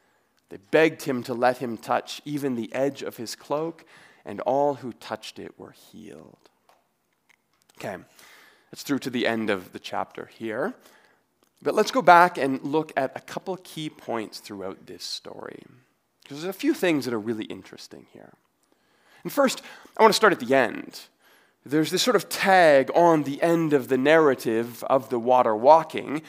They 0.48 0.58
begged 0.70 1.02
him 1.02 1.22
to 1.24 1.34
let 1.34 1.58
him 1.58 1.76
touch 1.76 2.20
even 2.24 2.54
the 2.54 2.72
edge 2.74 3.02
of 3.02 3.16
his 3.16 3.34
cloak 3.34 3.84
and 4.24 4.40
all 4.40 4.74
who 4.74 4.92
touched 4.92 5.38
it 5.38 5.58
were 5.58 5.72
healed. 5.72 6.50
Okay, 7.78 7.96
that's 8.70 8.82
through 8.82 9.00
to 9.00 9.10
the 9.10 9.26
end 9.26 9.50
of 9.50 9.72
the 9.72 9.78
chapter 9.78 10.26
here. 10.26 10.74
But 11.62 11.74
let's 11.74 11.90
go 11.90 12.02
back 12.02 12.38
and 12.38 12.62
look 12.62 12.92
at 12.96 13.12
a 13.16 13.20
couple 13.20 13.56
key 13.58 13.88
points 13.88 14.40
throughout 14.40 14.86
this 14.86 15.04
story. 15.04 15.62
Because 16.22 16.42
there's 16.42 16.54
a 16.54 16.58
few 16.58 16.74
things 16.74 17.04
that 17.04 17.14
are 17.14 17.20
really 17.20 17.44
interesting 17.44 18.06
here. 18.12 18.32
And 19.22 19.32
first, 19.32 19.62
I 19.96 20.02
want 20.02 20.12
to 20.12 20.16
start 20.16 20.32
at 20.32 20.40
the 20.40 20.54
end. 20.54 21.00
There's 21.64 21.90
this 21.90 22.02
sort 22.02 22.16
of 22.16 22.28
tag 22.28 22.90
on 22.94 23.22
the 23.22 23.40
end 23.42 23.72
of 23.72 23.88
the 23.88 23.98
narrative 23.98 24.82
of 24.84 25.10
the 25.10 25.18
water 25.18 25.54
walking 25.54 26.22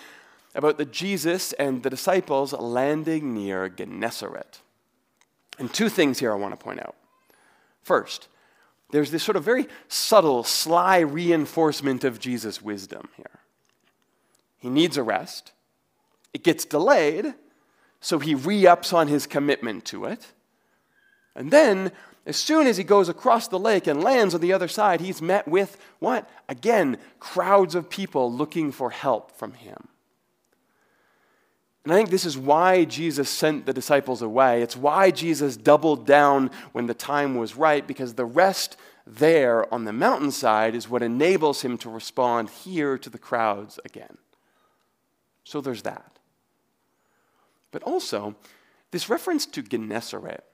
about 0.56 0.78
the 0.78 0.86
Jesus 0.86 1.54
and 1.54 1.82
the 1.82 1.90
disciples 1.90 2.54
landing 2.54 3.34
near 3.34 3.68
Gennesaret. 3.68 4.60
And 5.58 5.74
two 5.74 5.90
things 5.90 6.20
here 6.20 6.32
I 6.32 6.36
want 6.36 6.58
to 6.58 6.64
point 6.64 6.80
out. 6.80 6.96
First, 7.82 8.28
there's 8.92 9.10
this 9.10 9.24
sort 9.24 9.36
of 9.36 9.44
very 9.44 9.68
subtle, 9.88 10.44
sly 10.44 11.00
reinforcement 11.00 12.04
of 12.04 12.20
Jesus' 12.20 12.62
wisdom 12.62 13.10
here. 13.18 13.40
He 14.60 14.70
needs 14.70 14.98
a 14.98 15.04
rest. 15.04 15.52
It 16.34 16.44
gets 16.44 16.64
delayed, 16.64 17.34
so 18.00 18.20
he 18.20 18.36
re 18.36 18.68
ups 18.68 18.94
on 18.94 19.08
his 19.08 19.26
commitment 19.26 19.84
to 19.86 20.06
it. 20.06 20.28
And 21.36 21.50
then, 21.50 21.92
as 22.26 22.38
soon 22.38 22.68
as 22.68 22.78
he 22.78 22.84
goes 22.84 23.10
across 23.10 23.48
the 23.48 23.60
lake 23.60 23.86
and 23.86 24.04
lands 24.04 24.34
on 24.34 24.42
the 24.42 24.54
other 24.54 24.70
side, 24.70 25.02
he's 25.02 25.22
met 25.22 25.48
with 25.48 25.78
what? 26.00 26.30
Again, 26.48 26.98
crowds 27.20 27.76
of 27.76 27.90
people 27.90 28.32
looking 28.32 28.72
for 28.72 28.92
help 28.92 29.32
from 29.38 29.54
him. 29.54 29.90
And 31.84 31.92
I 31.92 31.98
think 31.98 32.10
this 32.10 32.26
is 32.26 32.38
why 32.38 32.86
Jesus 32.86 33.30
sent 33.30 33.66
the 33.66 33.74
disciples 33.74 34.22
away. 34.22 34.62
It's 34.62 34.78
why 34.78 35.12
Jesus 35.12 35.58
doubled 35.58 36.06
down 36.06 36.50
when 36.72 36.88
the 36.88 36.94
time 36.94 37.36
was 37.36 37.58
right, 37.58 37.86
because 37.86 38.14
the 38.14 38.26
rest 38.26 38.78
there 39.06 39.72
on 39.74 39.84
the 39.84 39.92
mountainside 39.92 40.76
is 40.76 40.90
what 40.90 41.04
enables 41.04 41.62
him 41.62 41.78
to 41.80 41.90
respond 41.90 42.50
here 42.50 42.98
to 42.98 43.10
the 43.10 43.18
crowds 43.18 43.82
again. 43.84 44.18
So 45.44 45.60
there's 45.60 45.82
that. 45.82 46.20
But 47.72 47.84
also, 47.84 48.36
this 48.92 49.10
reference 49.10 49.46
to 49.48 49.62
Gennesaret, 49.62 50.46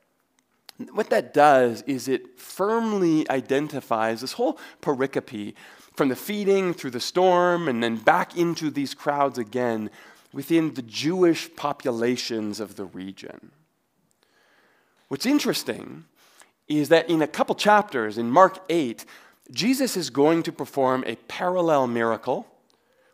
what 0.94 1.10
that 1.10 1.34
does 1.34 1.82
is 1.84 2.08
it 2.08 2.40
firmly 2.40 3.30
identifies 3.30 4.22
this 4.22 4.34
whole 4.34 4.58
pericope 4.82 5.54
from 5.94 6.10
the 6.10 6.16
feeding 6.16 6.74
through 6.74 6.92
the 6.92 7.00
storm 7.00 7.68
and 7.68 7.84
then 7.84 7.98
back 7.98 8.38
into 8.38 8.70
these 8.70 8.94
crowds 8.94 9.38
again 9.38 9.90
within 10.32 10.74
the 10.76 10.82
Jewish 10.82 11.54
populations 11.56 12.60
of 12.60 12.76
the 12.76 12.86
region. 12.86 13.52
What's 15.10 15.26
interesting 15.26 16.06
is 16.68 16.90
that 16.90 17.10
in 17.10 17.22
a 17.22 17.28
couple 17.28 17.56
chapters, 17.56 18.18
in 18.18 18.30
Mark 18.30 18.64
8, 18.70 19.04
Jesus 19.52 19.98
is 19.98 20.10
going 20.10 20.44
to 20.44 20.52
perform 20.52 21.04
a 21.08 21.16
parallel 21.28 21.88
miracle 21.88 22.48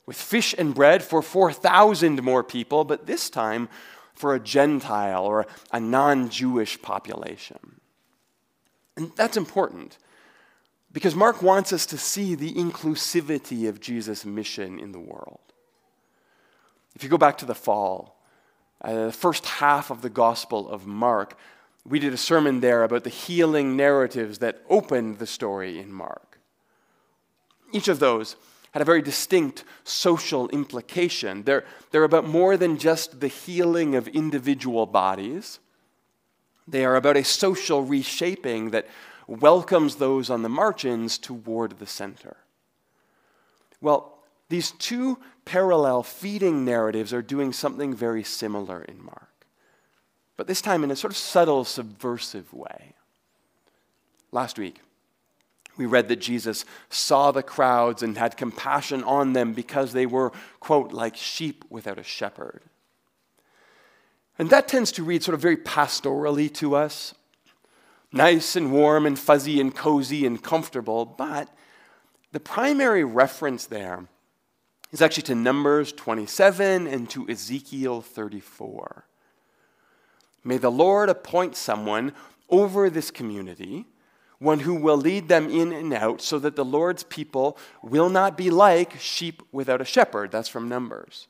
with 0.05 0.17
fish 0.17 0.53
and 0.57 0.75
bread 0.75 1.01
for 1.01 1.21
4,000 1.21 2.21
more 2.21 2.43
people, 2.43 2.83
but 2.83 3.07
this 3.07 3.29
time 3.29 3.69
for 4.15 4.33
a 4.33 4.39
Gentile 4.39 5.23
or 5.23 5.45
a 5.71 5.79
non 5.79 6.29
Jewish 6.29 6.81
population. 6.81 7.79
And 8.97 9.11
that's 9.15 9.37
important 9.37 9.97
because 10.91 11.15
Mark 11.15 11.41
wants 11.41 11.73
us 11.73 11.85
to 11.87 11.97
see 11.97 12.35
the 12.35 12.53
inclusivity 12.53 13.67
of 13.67 13.81
Jesus' 13.81 14.25
mission 14.25 14.79
in 14.79 14.93
the 14.93 14.99
world. 14.99 15.41
If 16.95 17.03
you 17.03 17.09
go 17.09 17.17
back 17.17 17.37
to 17.39 17.45
the 17.45 17.53
fall, 17.53 18.17
uh, 18.81 19.07
the 19.07 19.11
first 19.11 19.45
half 19.45 19.91
of 19.91 20.01
the 20.01 20.09
Gospel 20.09 20.69
of 20.69 20.87
Mark, 20.87 21.37
we 21.85 21.99
did 21.99 22.13
a 22.13 22.17
sermon 22.17 22.61
there 22.61 22.83
about 22.83 23.03
the 23.03 23.09
healing 23.09 23.75
narratives 23.75 24.39
that 24.39 24.63
opened 24.69 25.19
the 25.19 25.27
story 25.27 25.79
in 25.79 25.91
Mark. 25.91 26.39
Each 27.73 27.89
of 27.89 27.99
those 27.99 28.37
had 28.75 28.81
a 28.81 28.85
very 28.85 29.01
distinct 29.01 29.63
social 29.85 30.49
implication. 30.49 31.43
They're, 31.43 31.63
they're 31.91 32.03
about 32.03 32.27
more 32.27 32.57
than 32.57 32.77
just 32.77 33.21
the 33.21 33.29
healing 33.29 33.95
of 33.95 34.09
individual 34.09 34.85
bodies, 34.85 35.59
they 36.67 36.83
are 36.83 36.97
about 36.97 37.15
a 37.15 37.23
social 37.23 37.85
reshaping 37.85 38.71
that 38.71 38.85
welcomes 39.27 39.95
those 39.95 40.29
on 40.29 40.41
the 40.41 40.49
margins 40.49 41.17
toward 41.17 41.79
the 41.79 41.87
center. 41.87 42.35
Well, 43.79 44.17
these 44.49 44.71
two 44.71 45.19
parallel 45.45 46.03
feeding 46.03 46.65
narratives 46.65 47.13
are 47.13 47.21
doing 47.21 47.53
something 47.53 47.95
very 47.95 48.25
similar 48.25 48.81
in 48.81 49.01
Mark, 49.01 49.45
but 50.35 50.47
this 50.47 50.59
time 50.59 50.83
in 50.83 50.91
a 50.91 50.97
sort 50.97 51.13
of 51.13 51.17
subtle, 51.17 51.63
subversive 51.63 52.53
way. 52.53 52.91
Last 54.33 54.59
week, 54.59 54.81
we 55.77 55.85
read 55.85 56.07
that 56.07 56.21
Jesus 56.21 56.65
saw 56.89 57.31
the 57.31 57.43
crowds 57.43 58.01
and 58.01 58.17
had 58.17 58.37
compassion 58.37 59.03
on 59.03 59.33
them 59.33 59.53
because 59.53 59.93
they 59.93 60.05
were, 60.05 60.31
quote, 60.59 60.91
like 60.91 61.15
sheep 61.15 61.65
without 61.69 61.99
a 61.99 62.03
shepherd. 62.03 62.61
And 64.37 64.49
that 64.49 64.67
tends 64.67 64.91
to 64.93 65.03
read 65.03 65.23
sort 65.23 65.35
of 65.35 65.41
very 65.41 65.57
pastorally 65.57 66.53
to 66.55 66.75
us 66.75 67.13
nice 68.11 68.55
and 68.55 68.71
warm 68.71 69.05
and 69.05 69.19
fuzzy 69.19 69.59
and 69.59 69.75
cozy 69.75 70.25
and 70.25 70.41
comfortable, 70.41 71.05
but 71.05 71.49
the 72.31 72.39
primary 72.39 73.03
reference 73.03 73.65
there 73.65 74.07
is 74.91 75.01
actually 75.01 75.23
to 75.23 75.35
Numbers 75.35 75.91
27 75.91 76.87
and 76.87 77.09
to 77.09 77.29
Ezekiel 77.29 78.01
34. 78.01 79.05
May 80.43 80.57
the 80.57 80.71
Lord 80.71 81.09
appoint 81.09 81.55
someone 81.55 82.13
over 82.49 82.89
this 82.89 83.11
community, 83.11 83.85
one 84.39 84.59
who 84.59 84.75
will 84.75 84.97
lead 84.97 85.29
them 85.29 85.49
in 85.49 85.71
and 85.71 85.93
out, 85.93 86.21
so 86.21 86.39
that 86.39 86.55
the 86.55 86.65
Lord's 86.65 87.03
people 87.03 87.57
will 87.81 88.09
not 88.09 88.37
be 88.37 88.49
like 88.49 88.99
sheep 88.99 89.41
without 89.51 89.81
a 89.81 89.85
shepherd. 89.85 90.31
That's 90.31 90.49
from 90.49 90.67
Numbers. 90.67 91.27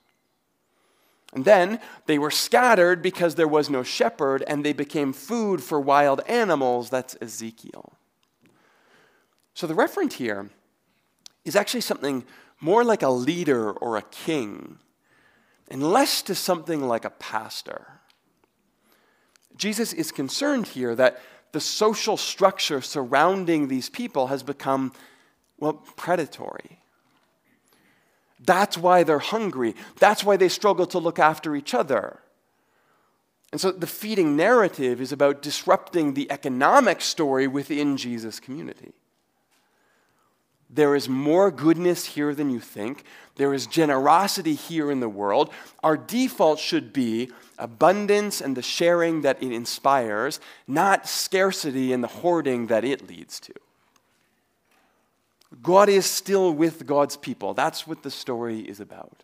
And 1.34 1.46
then 1.46 1.80
they 2.06 2.18
were 2.18 2.32
scattered 2.32 3.02
because 3.02 3.36
there 3.36 3.48
was 3.48 3.70
no 3.70 3.84
shepherd, 3.84 4.44
and 4.48 4.64
they 4.64 4.74
became 4.74 5.14
food 5.14 5.62
for 5.62 5.80
wild 5.80 6.22
animals. 6.28 6.90
That's 6.90 7.18
Ezekiel. 7.22 7.94
So 9.54 9.68
the 9.68 9.74
referent 9.74 10.14
here 10.14 10.50
is 11.44 11.56
actually 11.56 11.82
something 11.82 12.26
more 12.60 12.84
like 12.84 13.04
a 13.04 13.10
leader 13.10 13.72
or 13.72 13.98
a 13.98 14.02
king, 14.02 14.80
and 15.70 15.84
less 15.84 16.22
to 16.24 16.34
something 16.34 16.88
like 16.88 17.06
a 17.06 17.10
pastor. 17.10 18.00
Jesus 19.58 19.94
is 19.94 20.12
concerned 20.12 20.68
here 20.68 20.96
that 20.96 21.22
the 21.56 21.62
social 21.62 22.18
structure 22.18 22.82
surrounding 22.82 23.70
these 23.70 23.90
people 23.90 24.28
has 24.28 24.44
become, 24.44 24.92
well, 25.58 25.76
predatory. 25.96 26.82
That's 28.42 28.78
why 28.78 29.04
they're 29.04 29.20
hungry. 29.20 29.74
That's 29.98 30.22
why 30.22 30.36
they 30.36 30.50
struggle 30.50 30.86
to 30.88 31.00
look 31.00 31.18
after 31.18 31.56
each 31.56 31.74
other. 31.74 32.20
And 33.54 33.62
so 33.62 33.72
the 33.72 33.88
feeding 33.88 34.36
narrative 34.36 35.00
is 35.00 35.14
about 35.14 35.42
disrupting 35.42 36.14
the 36.14 36.30
economic 36.30 37.00
story 37.00 37.48
within 37.48 37.96
Jesus' 37.96 38.42
community. 38.42 38.92
There 40.70 40.96
is 40.96 41.08
more 41.08 41.52
goodness 41.52 42.06
here 42.06 42.34
than 42.34 42.50
you 42.50 42.60
think. 42.60 43.04
There 43.36 43.54
is 43.54 43.68
generosity 43.68 44.56
here 44.56 44.90
in 44.90 45.00
the 45.00 45.10
world. 45.10 45.52
Our 45.84 45.96
default 45.96 46.60
should 46.60 46.92
be 46.92 47.32
abundance 47.58 48.42
and 48.42 48.58
the 48.58 48.62
sharing 48.62 49.22
that 49.22 49.42
it 49.42 49.52
inspires, 49.52 50.40
not 50.68 51.08
scarcity 51.08 51.94
and 51.94 52.04
the 52.04 52.08
hoarding 52.08 52.68
that 52.68 52.84
it 52.84 53.08
leads 53.08 53.40
to. 53.42 53.54
God 55.62 55.88
is 55.88 56.06
still 56.06 56.52
with 56.52 56.86
God's 56.86 57.16
people. 57.16 57.54
That's 57.54 57.88
what 57.88 58.04
the 58.04 58.12
story 58.12 58.60
is 58.60 58.80
about. 58.80 59.24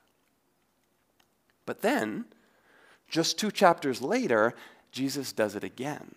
But 1.65 1.81
then, 1.81 2.25
just 3.09 3.37
two 3.37 3.51
chapters 3.51 4.01
later, 4.01 4.53
Jesus 4.91 5.33
does 5.33 5.55
it 5.55 5.63
again. 5.63 6.15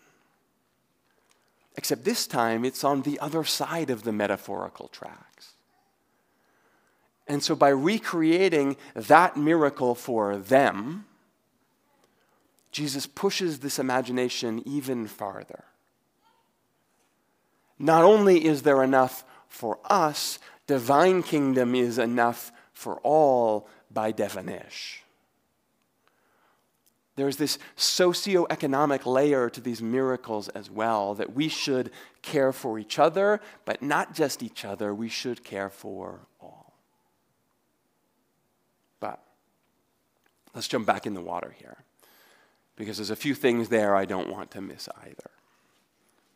Except 1.76 2.04
this 2.04 2.26
time 2.26 2.64
it's 2.64 2.84
on 2.84 3.02
the 3.02 3.18
other 3.18 3.44
side 3.44 3.90
of 3.90 4.04
the 4.04 4.12
metaphorical 4.12 4.88
tracks. 4.88 5.52
And 7.26 7.42
so, 7.42 7.54
by 7.54 7.70
recreating 7.70 8.76
that 8.94 9.36
miracle 9.36 9.94
for 9.94 10.36
them, 10.36 11.06
Jesus 12.70 13.06
pushes 13.06 13.60
this 13.60 13.78
imagination 13.78 14.62
even 14.66 15.06
farther. 15.06 15.64
Not 17.78 18.04
only 18.04 18.44
is 18.44 18.62
there 18.62 18.82
enough 18.82 19.24
for 19.48 19.78
us, 19.84 20.38
divine 20.66 21.22
kingdom 21.22 21.74
is 21.74 21.98
enough 21.98 22.52
for 22.72 22.96
all 23.02 23.68
by 23.90 24.12
definition. 24.12 25.03
There's 27.16 27.36
this 27.36 27.58
socioeconomic 27.76 29.06
layer 29.06 29.48
to 29.48 29.60
these 29.60 29.80
miracles 29.80 30.48
as 30.48 30.70
well 30.70 31.14
that 31.14 31.34
we 31.34 31.48
should 31.48 31.90
care 32.22 32.52
for 32.52 32.78
each 32.78 32.98
other, 32.98 33.40
but 33.64 33.82
not 33.82 34.14
just 34.14 34.42
each 34.42 34.64
other, 34.64 34.92
we 34.92 35.08
should 35.08 35.44
care 35.44 35.70
for 35.70 36.20
all. 36.40 36.74
But 38.98 39.20
let's 40.54 40.66
jump 40.66 40.86
back 40.86 41.06
in 41.06 41.14
the 41.14 41.20
water 41.20 41.54
here 41.56 41.84
because 42.76 42.96
there's 42.96 43.10
a 43.10 43.16
few 43.16 43.34
things 43.34 43.68
there 43.68 43.94
I 43.94 44.04
don't 44.04 44.30
want 44.30 44.50
to 44.52 44.60
miss 44.60 44.88
either. 45.04 45.30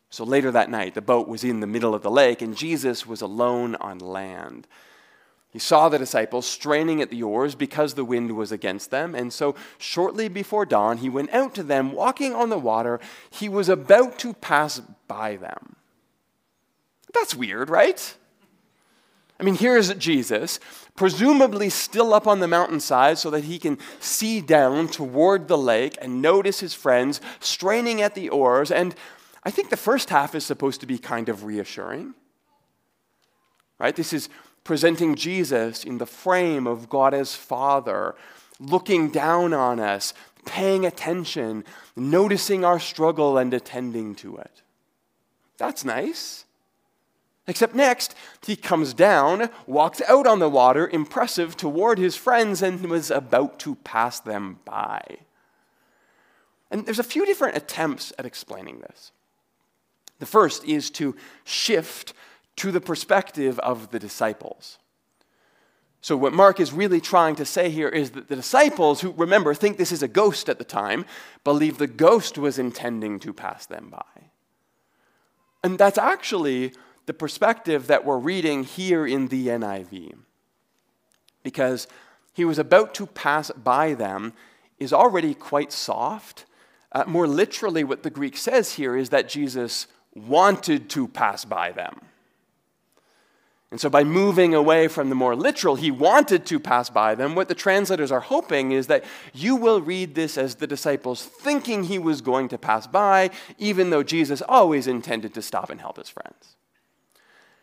So 0.09 0.23
later 0.23 0.49
that 0.51 0.71
night, 0.71 0.95
the 0.95 1.01
boat 1.01 1.27
was 1.27 1.43
in 1.43 1.59
the 1.59 1.67
middle 1.67 1.93
of 1.93 2.01
the 2.01 2.09
lake, 2.09 2.41
and 2.41 2.55
Jesus 2.55 3.05
was 3.05 3.21
alone 3.21 3.75
on 3.75 3.99
land. 3.99 4.65
He 5.51 5.59
saw 5.59 5.89
the 5.89 5.97
disciples 5.97 6.45
straining 6.45 7.01
at 7.01 7.09
the 7.09 7.23
oars 7.23 7.55
because 7.55 7.95
the 7.95 8.05
wind 8.05 8.35
was 8.35 8.51
against 8.51 8.91
them, 8.91 9.15
and 9.15 9.33
so 9.33 9.55
shortly 9.79 10.27
before 10.27 10.65
dawn, 10.65 10.97
he 10.97 11.09
went 11.09 11.33
out 11.33 11.55
to 11.55 11.63
them, 11.63 11.91
walking 11.91 12.35
on 12.35 12.49
the 12.49 12.59
water. 12.59 12.99
He 13.31 13.49
was 13.49 13.67
about 13.67 14.19
to 14.19 14.33
pass 14.33 14.79
by 15.07 15.37
them. 15.37 15.75
That's 17.13 17.33
weird, 17.33 17.69
right? 17.69 18.15
I 19.39 19.43
mean, 19.43 19.55
here's 19.55 19.93
Jesus, 19.95 20.59
presumably 20.95 21.69
still 21.69 22.13
up 22.13 22.27
on 22.27 22.41
the 22.41 22.47
mountainside 22.47 23.17
so 23.17 23.29
that 23.29 23.45
he 23.45 23.57
can 23.57 23.79
see 23.99 24.41
down 24.41 24.89
toward 24.89 25.47
the 25.47 25.57
lake 25.57 25.97
and 26.01 26.21
notice 26.21 26.59
his 26.59 26.73
friends 26.73 27.21
straining 27.39 28.01
at 28.01 28.15
the 28.15 28.29
oars. 28.29 28.69
And 28.69 28.93
I 29.43 29.49
think 29.49 29.69
the 29.69 29.77
first 29.77 30.09
half 30.09 30.35
is 30.35 30.45
supposed 30.45 30.81
to 30.81 30.85
be 30.85 30.97
kind 30.97 31.29
of 31.29 31.45
reassuring. 31.45 32.15
Right? 33.79 33.95
This 33.95 34.11
is 34.11 34.27
presenting 34.63 35.15
Jesus 35.15 35.83
in 35.83 35.97
the 35.97 36.05
frame 36.05 36.67
of 36.67 36.89
God 36.89 37.13
as 37.13 37.35
Father, 37.35 38.15
looking 38.59 39.09
down 39.09 39.53
on 39.53 39.79
us, 39.79 40.13
paying 40.45 40.85
attention, 40.85 41.63
noticing 41.95 42.63
our 42.63 42.79
struggle, 42.79 43.37
and 43.37 43.53
attending 43.53 44.15
to 44.15 44.37
it. 44.37 44.61
That's 45.57 45.83
nice. 45.83 46.45
Except 47.47 47.73
next, 47.73 48.13
he 48.45 48.55
comes 48.55 48.93
down, 48.93 49.49
walks 49.65 50.01
out 50.07 50.27
on 50.27 50.39
the 50.39 50.49
water, 50.49 50.87
impressive 50.87 51.57
toward 51.57 51.97
his 51.97 52.15
friends, 52.15 52.61
and 52.61 52.85
was 52.87 53.09
about 53.09 53.57
to 53.59 53.75
pass 53.75 54.19
them 54.19 54.59
by. 54.65 55.01
And 56.69 56.85
there's 56.85 56.99
a 56.99 57.03
few 57.03 57.25
different 57.25 57.57
attempts 57.57 58.13
at 58.19 58.25
explaining 58.25 58.79
this. 58.81 59.11
The 60.19 60.27
first 60.27 60.63
is 60.65 60.91
to 60.91 61.15
shift 61.43 62.13
to 62.59 62.71
the 62.71 62.81
perspective 62.81 63.57
of 63.59 63.91
the 63.91 63.99
disciples. 63.99 64.77
So, 66.01 66.15
what 66.15 66.31
Mark 66.31 66.59
is 66.59 66.71
really 66.71 67.01
trying 67.01 67.35
to 67.35 67.45
say 67.45 67.69
here 67.69 67.89
is 67.89 68.11
that 68.11 68.29
the 68.29 68.35
disciples, 68.35 69.01
who 69.01 69.11
remember, 69.11 69.53
think 69.53 69.77
this 69.77 69.91
is 69.91 70.01
a 70.01 70.07
ghost 70.07 70.47
at 70.47 70.57
the 70.57 70.63
time, 70.63 71.05
believe 71.43 71.77
the 71.77 71.87
ghost 71.87 72.37
was 72.37 72.57
intending 72.57 73.19
to 73.19 73.33
pass 73.33 73.65
them 73.65 73.89
by. 73.89 74.29
And 75.61 75.77
that's 75.77 75.97
actually 75.97 76.73
the 77.05 77.13
perspective 77.13 77.87
that 77.87 78.05
we're 78.05 78.17
reading 78.17 78.63
here 78.63 79.05
in 79.05 79.27
the 79.27 79.47
NIV. 79.47 80.13
Because 81.43 81.87
he 82.33 82.45
was 82.45 82.59
about 82.59 82.93
to 82.95 83.07
pass 83.07 83.51
by 83.51 83.93
them 83.93 84.33
is 84.77 84.93
already 84.93 85.33
quite 85.33 85.73
soft. 85.73 86.45
Uh, 86.93 87.03
more 87.07 87.27
literally, 87.27 87.83
what 87.83 88.03
the 88.03 88.09
Greek 88.09 88.37
says 88.37 88.73
here 88.73 88.95
is 88.95 89.09
that 89.09 89.27
Jesus 89.27 89.87
wanted 90.15 90.89
to 90.91 91.07
pass 91.09 91.43
by 91.43 91.71
them. 91.71 91.99
And 93.71 93.79
so, 93.79 93.87
by 93.87 94.03
moving 94.03 94.55
away 94.55 94.87
from 94.87 95.09
the 95.09 95.15
more 95.15 95.35
literal, 95.35 95.75
he 95.75 95.91
wanted 95.91 96.45
to 96.47 96.59
pass 96.59 96.89
by 96.89 97.13
them, 97.13 97.35
what 97.35 97.49
the 97.49 97.55
translators 97.55 98.11
are 98.11 98.19
hoping 98.19 98.71
is 98.71 98.87
that 98.87 99.03
you 99.31 99.55
will 99.55 99.79
read 99.79 100.15
this 100.15 100.39
as 100.39 100.55
the 100.55 100.65
disciples 100.65 101.23
thinking 101.23 101.83
he 101.83 101.99
was 101.99 102.21
going 102.21 102.47
to 102.49 102.57
pass 102.57 102.87
by, 102.87 103.29
even 103.59 103.91
though 103.91 104.01
Jesus 104.01 104.41
always 104.41 104.87
intended 104.87 105.35
to 105.35 105.43
stop 105.43 105.69
and 105.69 105.79
help 105.79 105.97
his 105.97 106.09
friends. 106.09 106.55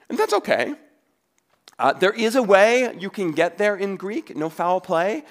And 0.09 0.17
that's 0.17 0.33
okay. 0.35 0.75
Uh, 1.79 1.93
there 1.93 2.13
is 2.13 2.37
a 2.37 2.43
way 2.43 2.95
you 2.99 3.11
can 3.11 3.33
get 3.33 3.59
there 3.59 3.77
in 3.77 3.97
Greek, 3.97 4.37
no 4.37 4.49
foul 4.49 4.81
play. 4.81 5.25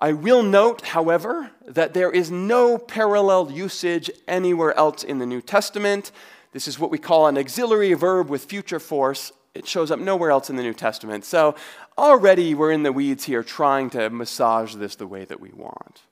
I 0.00 0.12
will 0.12 0.42
note, 0.42 0.80
however, 0.86 1.52
that 1.66 1.94
there 1.94 2.10
is 2.10 2.30
no 2.30 2.78
parallel 2.78 3.52
usage 3.52 4.10
anywhere 4.26 4.76
else 4.76 5.04
in 5.04 5.18
the 5.18 5.26
New 5.26 5.40
Testament. 5.40 6.10
This 6.52 6.66
is 6.66 6.78
what 6.78 6.90
we 6.90 6.98
call 6.98 7.28
an 7.28 7.38
auxiliary 7.38 7.92
verb 7.94 8.28
with 8.28 8.44
future 8.44 8.80
force. 8.80 9.30
It 9.54 9.66
shows 9.66 9.90
up 9.90 9.98
nowhere 9.98 10.30
else 10.30 10.48
in 10.48 10.56
the 10.56 10.62
New 10.62 10.74
Testament. 10.74 11.24
So 11.24 11.56
already 11.98 12.54
we're 12.54 12.72
in 12.72 12.84
the 12.84 12.92
weeds 12.92 13.24
here 13.24 13.42
trying 13.42 13.90
to 13.90 14.08
massage 14.10 14.74
this 14.74 14.96
the 14.96 15.06
way 15.06 15.24
that 15.24 15.40
we 15.40 15.50
want. 15.50 16.02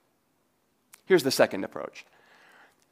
Here's 1.07 1.23
the 1.23 1.31
second 1.31 1.65
approach. 1.65 2.05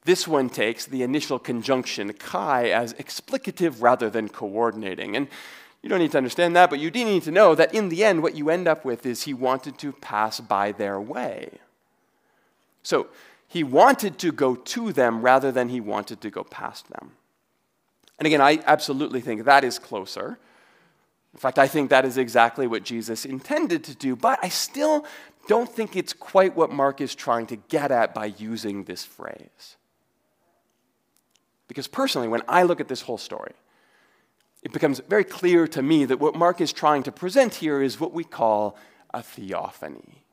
This 0.04 0.28
one 0.28 0.48
takes 0.48 0.87
the 0.87 1.02
initial 1.02 1.40
conjunction 1.40 2.12
kai 2.12 2.68
as 2.68 2.94
explicative 2.94 3.82
rather 3.82 4.09
than 4.09 4.28
coordinating. 4.28 5.16
And 5.16 5.26
you 5.82 5.88
don't 5.88 5.98
need 5.98 6.12
to 6.12 6.18
understand 6.18 6.54
that, 6.54 6.70
but 6.70 6.78
you 6.78 6.90
do 6.90 7.04
need 7.04 7.24
to 7.24 7.32
know 7.32 7.56
that 7.56 7.74
in 7.74 7.88
the 7.88 8.04
end, 8.04 8.22
what 8.22 8.37
you 8.37 8.48
end 8.48 8.68
up 8.68 8.85
with 8.85 9.04
is 9.04 9.24
he 9.24 9.35
wanted 9.35 9.78
to 9.78 9.92
pass 9.92 10.38
by 10.38 10.70
their 10.72 11.00
way. 11.00 11.59
So 12.85 13.09
he 13.48 13.64
wanted 13.64 14.18
to 14.20 14.30
go 14.30 14.54
to 14.54 14.92
them 14.92 15.22
rather 15.22 15.50
than 15.50 15.70
he 15.70 15.80
wanted 15.80 16.20
to 16.20 16.30
go 16.30 16.44
past 16.44 16.88
them. 16.88 17.12
And 18.18 18.26
again, 18.26 18.40
I 18.40 18.62
absolutely 18.66 19.20
think 19.20 19.44
that 19.44 19.64
is 19.64 19.79
closer. 19.79 20.38
In 21.35 21.38
fact, 21.38 21.59
I 21.59 21.68
think 21.68 21.90
that 21.90 22.07
is 22.07 22.16
exactly 22.16 22.66
what 22.66 22.83
Jesus 22.83 23.26
intended 23.26 23.85
to 23.85 23.94
do, 23.94 24.16
but 24.16 24.38
I 24.42 24.48
still 24.48 25.05
don't 25.48 25.68
think 25.68 25.94
it's 25.94 26.12
quite 26.12 26.57
what 26.57 26.70
Mark 26.70 27.00
is 27.00 27.14
trying 27.14 27.46
to 27.48 27.57
get 27.57 27.90
at 27.90 28.14
by 28.14 28.26
using 28.26 28.85
this 28.85 29.05
phrase. 29.05 29.76
Because 31.68 31.88
personally, 31.88 32.29
when 32.29 32.42
I 32.48 32.62
look 32.62 32.81
at 32.81 32.88
this 32.88 33.02
whole 33.02 33.18
story, 33.18 33.52
it 34.62 34.72
becomes 34.72 35.00
very 35.09 35.24
clear 35.24 35.68
to 35.68 35.83
me 35.83 36.05
that 36.07 36.18
what 36.18 36.35
Mark 36.35 36.61
is 36.61 36.72
trying 36.72 37.02
to 37.05 37.12
present 37.12 37.57
here 37.57 37.83
is 37.83 38.00
what 38.00 38.12
we 38.12 38.24
call 38.24 38.76
a 39.12 39.22
theophany. 39.22 40.24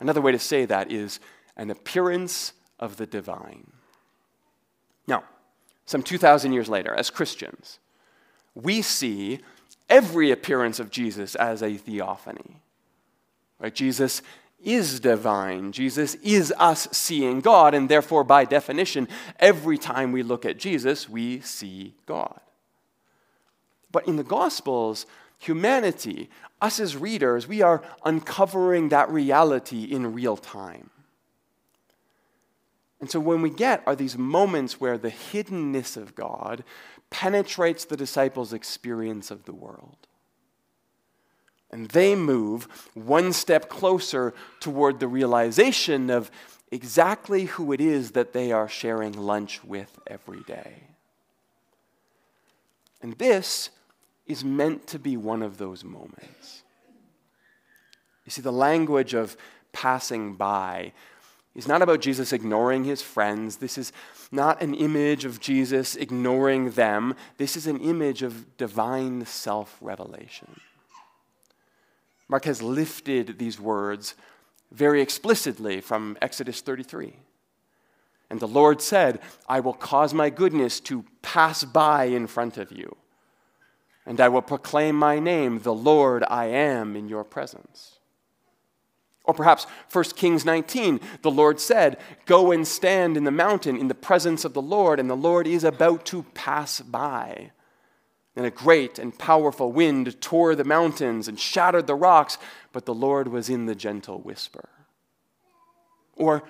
Another 0.00 0.20
way 0.20 0.32
to 0.32 0.38
say 0.38 0.64
that 0.64 0.90
is 0.90 1.20
an 1.56 1.70
appearance 1.70 2.52
of 2.78 2.96
the 2.96 3.06
divine. 3.06 3.72
Now, 5.06 5.24
some 5.86 6.02
2,000 6.02 6.52
years 6.52 6.68
later, 6.68 6.94
as 6.94 7.10
Christians, 7.10 7.78
we 8.54 8.82
see 8.82 9.40
every 9.88 10.30
appearance 10.30 10.80
of 10.80 10.90
Jesus 10.90 11.34
as 11.34 11.62
a 11.62 11.76
theophany. 11.76 12.62
Right? 13.58 13.74
Jesus 13.74 14.22
is 14.62 14.98
divine. 15.00 15.72
Jesus 15.72 16.14
is 16.16 16.52
us 16.58 16.88
seeing 16.90 17.40
God, 17.40 17.74
and 17.74 17.88
therefore, 17.88 18.24
by 18.24 18.44
definition, 18.44 19.08
every 19.38 19.76
time 19.76 20.10
we 20.10 20.22
look 20.22 20.46
at 20.46 20.58
Jesus, 20.58 21.08
we 21.08 21.40
see 21.40 21.94
God. 22.06 22.40
But 23.92 24.08
in 24.08 24.16
the 24.16 24.24
Gospels, 24.24 25.06
humanity, 25.38 26.30
us 26.60 26.80
as 26.80 26.96
readers, 26.96 27.46
we 27.46 27.60
are 27.60 27.82
uncovering 28.04 28.88
that 28.88 29.10
reality 29.10 29.84
in 29.84 30.14
real 30.14 30.36
time. 30.36 30.90
And 33.00 33.10
so, 33.10 33.20
when 33.20 33.42
we 33.42 33.50
get 33.50 33.82
are 33.86 33.96
these 33.96 34.16
moments 34.16 34.80
where 34.80 34.96
the 34.96 35.10
hiddenness 35.10 35.96
of 35.96 36.14
God 36.14 36.64
penetrates 37.10 37.84
the 37.84 37.96
disciples' 37.96 38.52
experience 38.52 39.30
of 39.30 39.44
the 39.44 39.52
world. 39.54 40.06
And 41.70 41.88
they 41.88 42.14
move 42.14 42.68
one 42.94 43.32
step 43.32 43.68
closer 43.68 44.32
toward 44.60 45.00
the 45.00 45.08
realization 45.08 46.08
of 46.08 46.30
exactly 46.70 47.46
who 47.46 47.72
it 47.72 47.80
is 47.80 48.12
that 48.12 48.32
they 48.32 48.52
are 48.52 48.68
sharing 48.68 49.12
lunch 49.12 49.62
with 49.64 49.98
every 50.06 50.40
day. 50.42 50.84
And 53.02 53.18
this 53.18 53.70
is 54.26 54.44
meant 54.44 54.86
to 54.86 54.98
be 54.98 55.16
one 55.16 55.42
of 55.42 55.58
those 55.58 55.84
moments. 55.84 56.62
You 58.24 58.30
see, 58.30 58.40
the 58.40 58.52
language 58.52 59.12
of 59.12 59.36
passing 59.72 60.34
by 60.34 60.92
is 61.54 61.68
not 61.68 61.82
about 61.82 62.00
Jesus 62.00 62.32
ignoring 62.32 62.84
his 62.84 63.00
friends. 63.00 63.56
This 63.56 63.78
is 63.78 63.92
not 64.32 64.60
an 64.60 64.74
image 64.74 65.24
of 65.24 65.40
Jesus 65.40 65.94
ignoring 65.94 66.70
them. 66.70 67.14
This 67.36 67.56
is 67.56 67.66
an 67.66 67.80
image 67.80 68.22
of 68.22 68.56
divine 68.56 69.24
self 69.26 69.78
revelation. 69.80 70.60
Mark 72.28 72.46
has 72.46 72.62
lifted 72.62 73.38
these 73.38 73.60
words 73.60 74.14
very 74.72 75.00
explicitly 75.00 75.80
from 75.80 76.18
Exodus 76.20 76.60
33. 76.60 77.14
And 78.30 78.40
the 78.40 78.48
Lord 78.48 78.82
said, 78.82 79.20
I 79.48 79.60
will 79.60 79.74
cause 79.74 80.12
my 80.12 80.30
goodness 80.30 80.80
to 80.80 81.04
pass 81.22 81.62
by 81.62 82.04
in 82.06 82.26
front 82.26 82.56
of 82.56 82.72
you, 82.72 82.96
and 84.06 84.20
I 84.20 84.28
will 84.28 84.42
proclaim 84.42 84.96
my 84.96 85.20
name, 85.20 85.60
the 85.60 85.74
Lord 85.74 86.24
I 86.28 86.46
am, 86.46 86.96
in 86.96 87.08
your 87.08 87.22
presence. 87.22 88.00
Or 89.24 89.32
perhaps 89.32 89.66
1 89.90 90.04
Kings 90.16 90.44
19, 90.44 91.00
the 91.22 91.30
Lord 91.30 91.58
said, 91.58 91.98
Go 92.26 92.52
and 92.52 92.66
stand 92.66 93.16
in 93.16 93.24
the 93.24 93.30
mountain 93.30 93.76
in 93.76 93.88
the 93.88 93.94
presence 93.94 94.44
of 94.44 94.52
the 94.52 94.62
Lord, 94.62 95.00
and 95.00 95.08
the 95.08 95.16
Lord 95.16 95.46
is 95.46 95.64
about 95.64 96.04
to 96.06 96.24
pass 96.34 96.80
by. 96.80 97.50
And 98.36 98.44
a 98.44 98.50
great 98.50 98.98
and 98.98 99.16
powerful 99.18 99.72
wind 99.72 100.20
tore 100.20 100.54
the 100.54 100.64
mountains 100.64 101.28
and 101.28 101.40
shattered 101.40 101.86
the 101.86 101.94
rocks, 101.94 102.36
but 102.72 102.84
the 102.84 102.94
Lord 102.94 103.28
was 103.28 103.48
in 103.48 103.66
the 103.66 103.74
gentle 103.74 104.20
whisper. 104.20 104.68
Or 106.16 106.42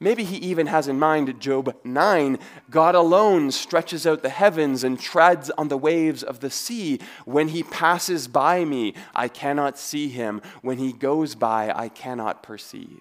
maybe 0.00 0.24
he 0.24 0.36
even 0.38 0.66
has 0.66 0.88
in 0.88 0.98
mind 0.98 1.38
Job 1.40 1.76
9 1.84 2.38
God 2.70 2.94
alone 2.94 3.50
stretches 3.52 4.06
out 4.06 4.22
the 4.22 4.28
heavens 4.28 4.82
and 4.82 4.98
treads 4.98 5.50
on 5.50 5.68
the 5.68 5.76
waves 5.76 6.22
of 6.22 6.40
the 6.40 6.50
sea. 6.50 6.98
When 7.24 7.48
he 7.48 7.62
passes 7.62 8.26
by 8.26 8.64
me, 8.64 8.94
I 9.14 9.28
cannot 9.28 9.78
see 9.78 10.08
him. 10.08 10.42
When 10.62 10.78
he 10.78 10.92
goes 10.92 11.34
by, 11.34 11.72
I 11.74 11.88
cannot 11.88 12.42
perceive. 12.42 13.00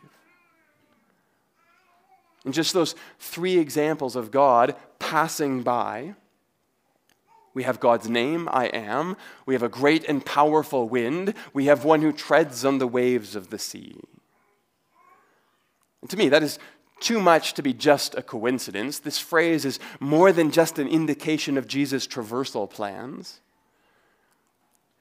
And 2.46 2.54
just 2.54 2.74
those 2.74 2.96
three 3.20 3.58
examples 3.58 4.16
of 4.16 4.32
God 4.32 4.76
passing 5.00 5.64
by 5.64 6.16
we 7.54 7.64
have 7.64 7.80
God's 7.80 8.10
name, 8.10 8.48
I 8.52 8.68
am. 8.68 9.18
We 9.46 9.54
have 9.54 9.64
a 9.64 9.70
great 9.70 10.06
and 10.06 10.26
powerful 10.26 10.88
wind. 10.88 11.34
We 11.54 11.66
have 11.66 11.84
one 11.84 12.02
who 12.02 12.14
treads 12.14 12.64
on 12.64 12.78
the 12.78 12.88
waves 12.88 13.36
of 13.36 13.50
the 13.50 13.60
sea. 13.60 14.00
And 16.02 16.10
to 16.10 16.18
me, 16.18 16.30
that 16.30 16.44
is 16.44 16.60
too 17.00 17.20
much 17.20 17.54
to 17.54 17.62
be 17.62 17.74
just 17.74 18.16
a 18.16 18.22
coincidence. 18.22 19.00
This 19.00 19.20
phrase 19.20 19.66
is 19.66 19.80
more 20.00 20.32
than 20.32 20.52
just 20.52 20.80
an 20.80 20.88
indication 20.88 21.58
of 21.58 21.68
Jesus' 21.68 22.08
traversal 22.08 22.70
plans. 22.70 23.42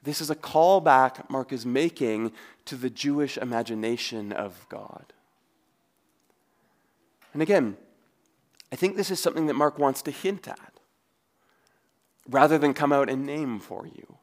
This 0.02 0.20
is 0.20 0.30
a 0.30 0.36
callback 0.36 1.28
Mark 1.28 1.52
is 1.52 1.66
making 1.66 2.32
to 2.66 2.76
the 2.76 2.90
Jewish 2.90 3.36
imagination 3.36 4.32
of 4.32 4.66
God. 4.68 5.12
And 7.32 7.42
again, 7.42 7.76
I 8.72 8.76
think 8.76 8.96
this 8.96 9.10
is 9.10 9.20
something 9.20 9.46
that 9.46 9.54
Mark 9.54 9.78
wants 9.78 10.02
to 10.02 10.10
hint 10.10 10.48
at 10.48 10.72
rather 12.28 12.58
than 12.58 12.74
come 12.74 12.92
out 12.92 13.08
and 13.08 13.24
name 13.24 13.58
for 13.58 13.86
you. 13.86 14.16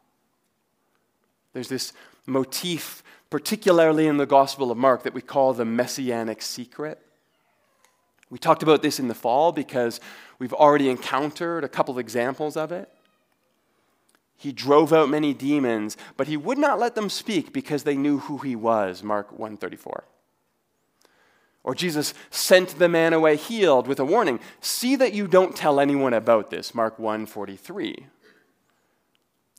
There's 1.54 1.70
this 1.70 1.94
motif, 2.26 3.04
particularly 3.30 4.08
in 4.08 4.18
the 4.18 4.26
Gospel 4.26 4.72
of 4.72 4.78
Mark, 4.78 5.04
that 5.04 5.14
we 5.14 5.22
call 5.22 5.54
the 5.54 5.66
messianic 5.66 6.42
secret. 6.42 7.05
We 8.30 8.40
talked 8.40 8.64
about 8.64 8.82
this 8.82 9.00
in 9.00 9.08
the 9.08 9.14
fall 9.14 9.52
because 9.52 10.00
we've 10.40 10.54
already 10.54 10.90
encountered 10.90 11.64
a 11.64 11.70
couple 11.70 11.94
of 11.94 12.00
examples 12.00 12.58
of 12.58 12.72
it. 12.72 12.90
He 14.38 14.52
drove 14.52 14.92
out 14.92 15.10
many 15.10 15.34
demons, 15.34 15.96
but 16.18 16.28
he 16.28 16.38
would 16.38 16.58
not 16.58 16.80
let 16.80 16.96
them 16.96 17.10
speak 17.10 17.54
because 17.54 17.84
they 17.84 17.96
knew 17.96 18.20
who 18.20 18.40
he 18.40 18.56
was, 18.56 19.02
Mark 19.02 19.32
134. 19.32 20.04
Or 21.64 21.74
Jesus 21.74 22.14
sent 22.30 22.78
the 22.78 22.90
man 22.90 23.14
away 23.14 23.38
healed 23.38 23.88
with 23.88 24.00
a 24.00 24.06
warning 24.06 24.40
see 24.62 24.96
that 24.98 25.14
you 25.14 25.28
don't 25.28 25.56
tell 25.56 25.80
anyone 25.80 26.14
about 26.14 26.52
this, 26.52 26.76
Mark 26.76 27.00
1 27.00 27.26
43. 27.26 28.08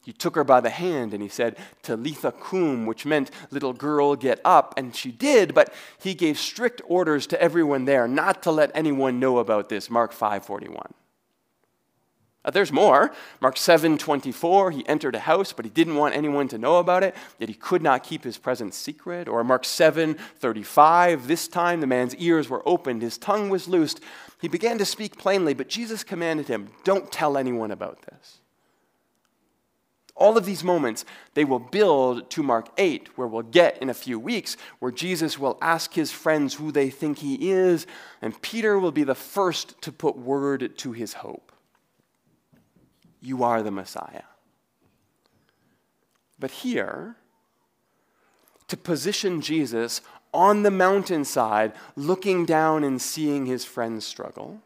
He 0.06 0.12
took 0.12 0.36
her 0.36 0.44
by 0.44 0.60
the 0.60 0.70
hand 0.70 1.12
and 1.12 1.20
he 1.20 1.28
said, 1.28 1.56
Talitha 1.82 2.30
cum, 2.30 2.86
which 2.86 3.04
meant, 3.04 3.28
little 3.50 3.72
girl, 3.72 4.14
get 4.14 4.40
up. 4.44 4.72
And 4.76 4.94
she 4.94 5.10
did, 5.10 5.52
but 5.52 5.74
he 5.98 6.14
gave 6.14 6.38
strict 6.38 6.80
orders 6.86 7.26
to 7.26 7.42
everyone 7.42 7.86
there 7.86 8.06
not 8.06 8.40
to 8.44 8.52
let 8.52 8.70
anyone 8.72 9.18
know 9.18 9.38
about 9.38 9.68
this, 9.68 9.90
Mark 9.90 10.12
5 10.12 10.46
41. 10.46 10.94
Uh, 12.44 12.50
there's 12.52 12.70
more. 12.70 13.10
Mark 13.40 13.56
7 13.56 13.98
24, 13.98 14.70
he 14.70 14.86
entered 14.86 15.16
a 15.16 15.18
house, 15.18 15.52
but 15.52 15.64
he 15.64 15.72
didn't 15.72 15.96
want 15.96 16.14
anyone 16.14 16.46
to 16.46 16.58
know 16.58 16.76
about 16.76 17.02
it, 17.02 17.16
yet 17.40 17.48
he 17.48 17.56
could 17.56 17.82
not 17.82 18.04
keep 18.04 18.22
his 18.22 18.38
presence 18.38 18.76
secret. 18.76 19.26
Or 19.26 19.42
Mark 19.42 19.64
7 19.64 20.14
35, 20.14 21.26
this 21.26 21.48
time 21.48 21.80
the 21.80 21.88
man's 21.88 22.14
ears 22.14 22.48
were 22.48 22.62
opened, 22.64 23.02
his 23.02 23.18
tongue 23.18 23.48
was 23.48 23.66
loosed. 23.66 23.98
He 24.40 24.46
began 24.46 24.78
to 24.78 24.84
speak 24.84 25.18
plainly, 25.18 25.52
but 25.52 25.68
Jesus 25.68 26.04
commanded 26.04 26.46
him, 26.46 26.68
Don't 26.84 27.10
tell 27.10 27.36
anyone 27.36 27.72
about 27.72 28.02
this. 28.02 28.38
All 30.16 30.38
of 30.38 30.46
these 30.46 30.64
moments, 30.64 31.04
they 31.34 31.44
will 31.44 31.58
build 31.58 32.30
to 32.30 32.42
Mark 32.42 32.70
8, 32.78 33.18
where 33.18 33.28
we'll 33.28 33.42
get 33.42 33.76
in 33.82 33.90
a 33.90 33.94
few 33.94 34.18
weeks, 34.18 34.56
where 34.78 34.90
Jesus 34.90 35.38
will 35.38 35.58
ask 35.60 35.92
his 35.92 36.10
friends 36.10 36.54
who 36.54 36.72
they 36.72 36.88
think 36.88 37.18
he 37.18 37.50
is, 37.50 37.86
and 38.22 38.40
Peter 38.40 38.78
will 38.78 38.92
be 38.92 39.04
the 39.04 39.14
first 39.14 39.80
to 39.82 39.92
put 39.92 40.16
word 40.16 40.78
to 40.78 40.92
his 40.92 41.14
hope. 41.14 41.52
You 43.20 43.44
are 43.44 43.62
the 43.62 43.70
Messiah. 43.70 44.22
But 46.38 46.50
here, 46.50 47.16
to 48.68 48.76
position 48.76 49.42
Jesus 49.42 50.00
on 50.32 50.62
the 50.62 50.70
mountainside, 50.70 51.72
looking 51.94 52.46
down 52.46 52.84
and 52.84 53.00
seeing 53.00 53.46
his 53.46 53.64
friends 53.64 54.06
struggle, 54.06 54.60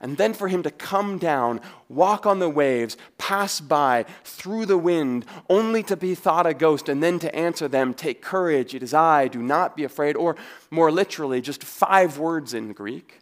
and 0.00 0.16
then 0.16 0.34
for 0.34 0.48
him 0.48 0.62
to 0.62 0.70
come 0.70 1.18
down, 1.18 1.60
walk 1.88 2.26
on 2.26 2.38
the 2.38 2.48
waves, 2.48 2.96
pass 3.18 3.60
by 3.60 4.04
through 4.24 4.66
the 4.66 4.78
wind, 4.78 5.24
only 5.48 5.82
to 5.84 5.96
be 5.96 6.14
thought 6.14 6.46
a 6.46 6.54
ghost, 6.54 6.88
and 6.88 7.02
then 7.02 7.18
to 7.18 7.34
answer 7.34 7.68
them, 7.68 7.94
Take 7.94 8.22
courage, 8.22 8.74
it 8.74 8.82
is 8.82 8.94
I, 8.94 9.28
do 9.28 9.42
not 9.42 9.76
be 9.76 9.84
afraid. 9.84 10.16
Or 10.16 10.36
more 10.70 10.90
literally, 10.90 11.40
just 11.40 11.64
five 11.64 12.18
words 12.18 12.54
in 12.54 12.72
Greek 12.72 13.20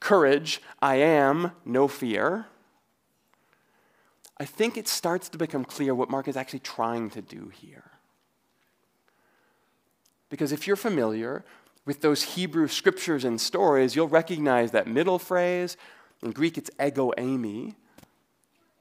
courage, 0.00 0.62
I 0.80 0.96
am, 0.96 1.52
no 1.64 1.86
fear. 1.86 2.46
I 4.38 4.46
think 4.46 4.78
it 4.78 4.88
starts 4.88 5.28
to 5.28 5.38
become 5.38 5.64
clear 5.64 5.94
what 5.94 6.10
Mark 6.10 6.26
is 6.26 6.36
actually 6.36 6.60
trying 6.60 7.10
to 7.10 7.20
do 7.20 7.50
here. 7.54 7.90
Because 10.30 10.52
if 10.52 10.66
you're 10.66 10.76
familiar 10.76 11.44
with 11.84 12.00
those 12.02 12.22
Hebrew 12.22 12.68
scriptures 12.68 13.24
and 13.24 13.40
stories, 13.40 13.96
you'll 13.96 14.08
recognize 14.08 14.70
that 14.72 14.86
middle 14.86 15.18
phrase. 15.18 15.76
In 16.22 16.30
Greek, 16.30 16.58
it's 16.58 16.70
ego 16.80 17.12
eimi. 17.16 17.74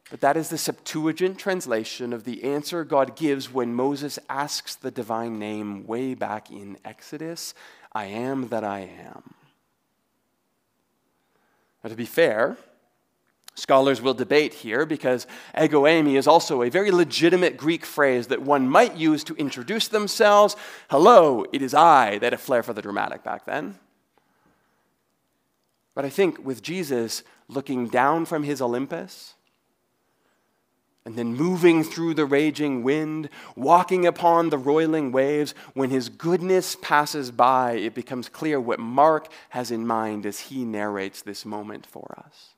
But 0.10 0.22
that 0.22 0.38
is 0.38 0.50
the 0.50 0.58
Septuagint 0.58 1.38
translation 1.38 2.14
of 2.14 2.24
the 2.24 2.44
answer 2.44 2.84
God 2.84 3.16
gives 3.16 3.54
when 3.54 3.76
Moses 3.76 4.18
asks 4.28 4.76
the 4.76 4.90
divine 4.90 5.38
name 5.38 5.86
way 5.86 6.16
back 6.16 6.50
in 6.50 6.78
Exodus 6.84 7.54
I 7.92 8.06
am 8.06 8.50
that 8.50 8.64
I 8.64 8.80
am. 8.82 9.34
Now, 11.84 11.90
to 11.90 11.96
be 11.96 12.06
fair, 12.06 12.58
scholars 13.60 14.02
will 14.02 14.14
debate 14.14 14.54
here 14.54 14.86
because 14.86 15.28
ego 15.60 15.84
eimi 15.84 16.18
is 16.18 16.28
also 16.28 16.64
a 16.64 16.70
very 16.70 16.92
legitimate 16.92 17.58
Greek 17.58 17.86
phrase 17.86 18.28
that 18.28 18.42
one 18.42 18.70
might 18.70 18.96
use 18.96 19.24
to 19.26 19.36
introduce 19.36 19.88
themselves. 19.88 20.56
Hello, 20.90 21.46
it 21.52 21.62
is 21.62 21.74
I. 21.74 22.18
They 22.18 22.26
had 22.28 22.34
a 22.34 22.38
flair 22.38 22.64
for 22.64 22.74
the 22.74 22.82
dramatic 22.82 23.24
back 23.24 23.46
then. 23.46 23.78
But 25.94 26.06
I 26.06 26.10
think 26.10 26.46
with 26.46 26.62
Jesus 26.62 27.24
looking 27.48 27.88
down 27.88 28.26
from 28.26 28.44
his 28.44 28.62
Olympus, 28.62 29.36
and 31.06 31.16
then 31.16 31.34
moving 31.34 31.84
through 31.84 32.14
the 32.14 32.26
raging 32.26 32.84
wind, 32.84 33.30
walking 33.56 34.06
upon 34.06 34.50
the 34.50 34.58
roiling 34.60 35.12
waves, 35.12 35.56
when 35.74 35.90
his 35.90 36.08
goodness 36.08 36.76
passes 36.76 37.32
by, 37.32 37.72
it 37.72 37.96
becomes 37.96 38.30
clear 38.30 38.62
what 38.62 38.80
Mark 38.80 39.28
has 39.50 39.72
in 39.72 39.88
mind 39.88 40.26
as 40.26 40.40
he 40.40 40.64
narrates 40.64 41.24
this 41.24 41.46
moment 41.46 41.88
for 41.88 42.24
us. 42.28 42.54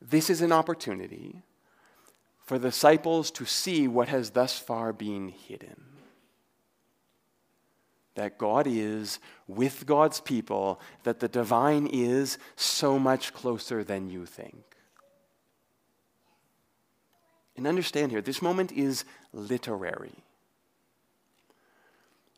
This 0.00 0.30
is 0.30 0.40
an 0.40 0.52
opportunity 0.52 1.42
for 2.44 2.58
the 2.58 2.68
disciples 2.68 3.30
to 3.32 3.44
see 3.44 3.86
what 3.86 4.08
has 4.08 4.30
thus 4.30 4.58
far 4.58 4.92
been 4.92 5.28
hidden. 5.28 5.84
That 8.14 8.38
God 8.38 8.66
is 8.66 9.20
with 9.46 9.86
God's 9.86 10.20
people, 10.20 10.80
that 11.02 11.20
the 11.20 11.28
divine 11.28 11.86
is 11.86 12.38
so 12.56 12.98
much 12.98 13.32
closer 13.32 13.84
than 13.84 14.08
you 14.08 14.26
think. 14.26 14.64
And 17.56 17.66
understand 17.66 18.12
here, 18.12 18.22
this 18.22 18.40
moment 18.40 18.72
is 18.72 19.04
literary. 19.32 20.24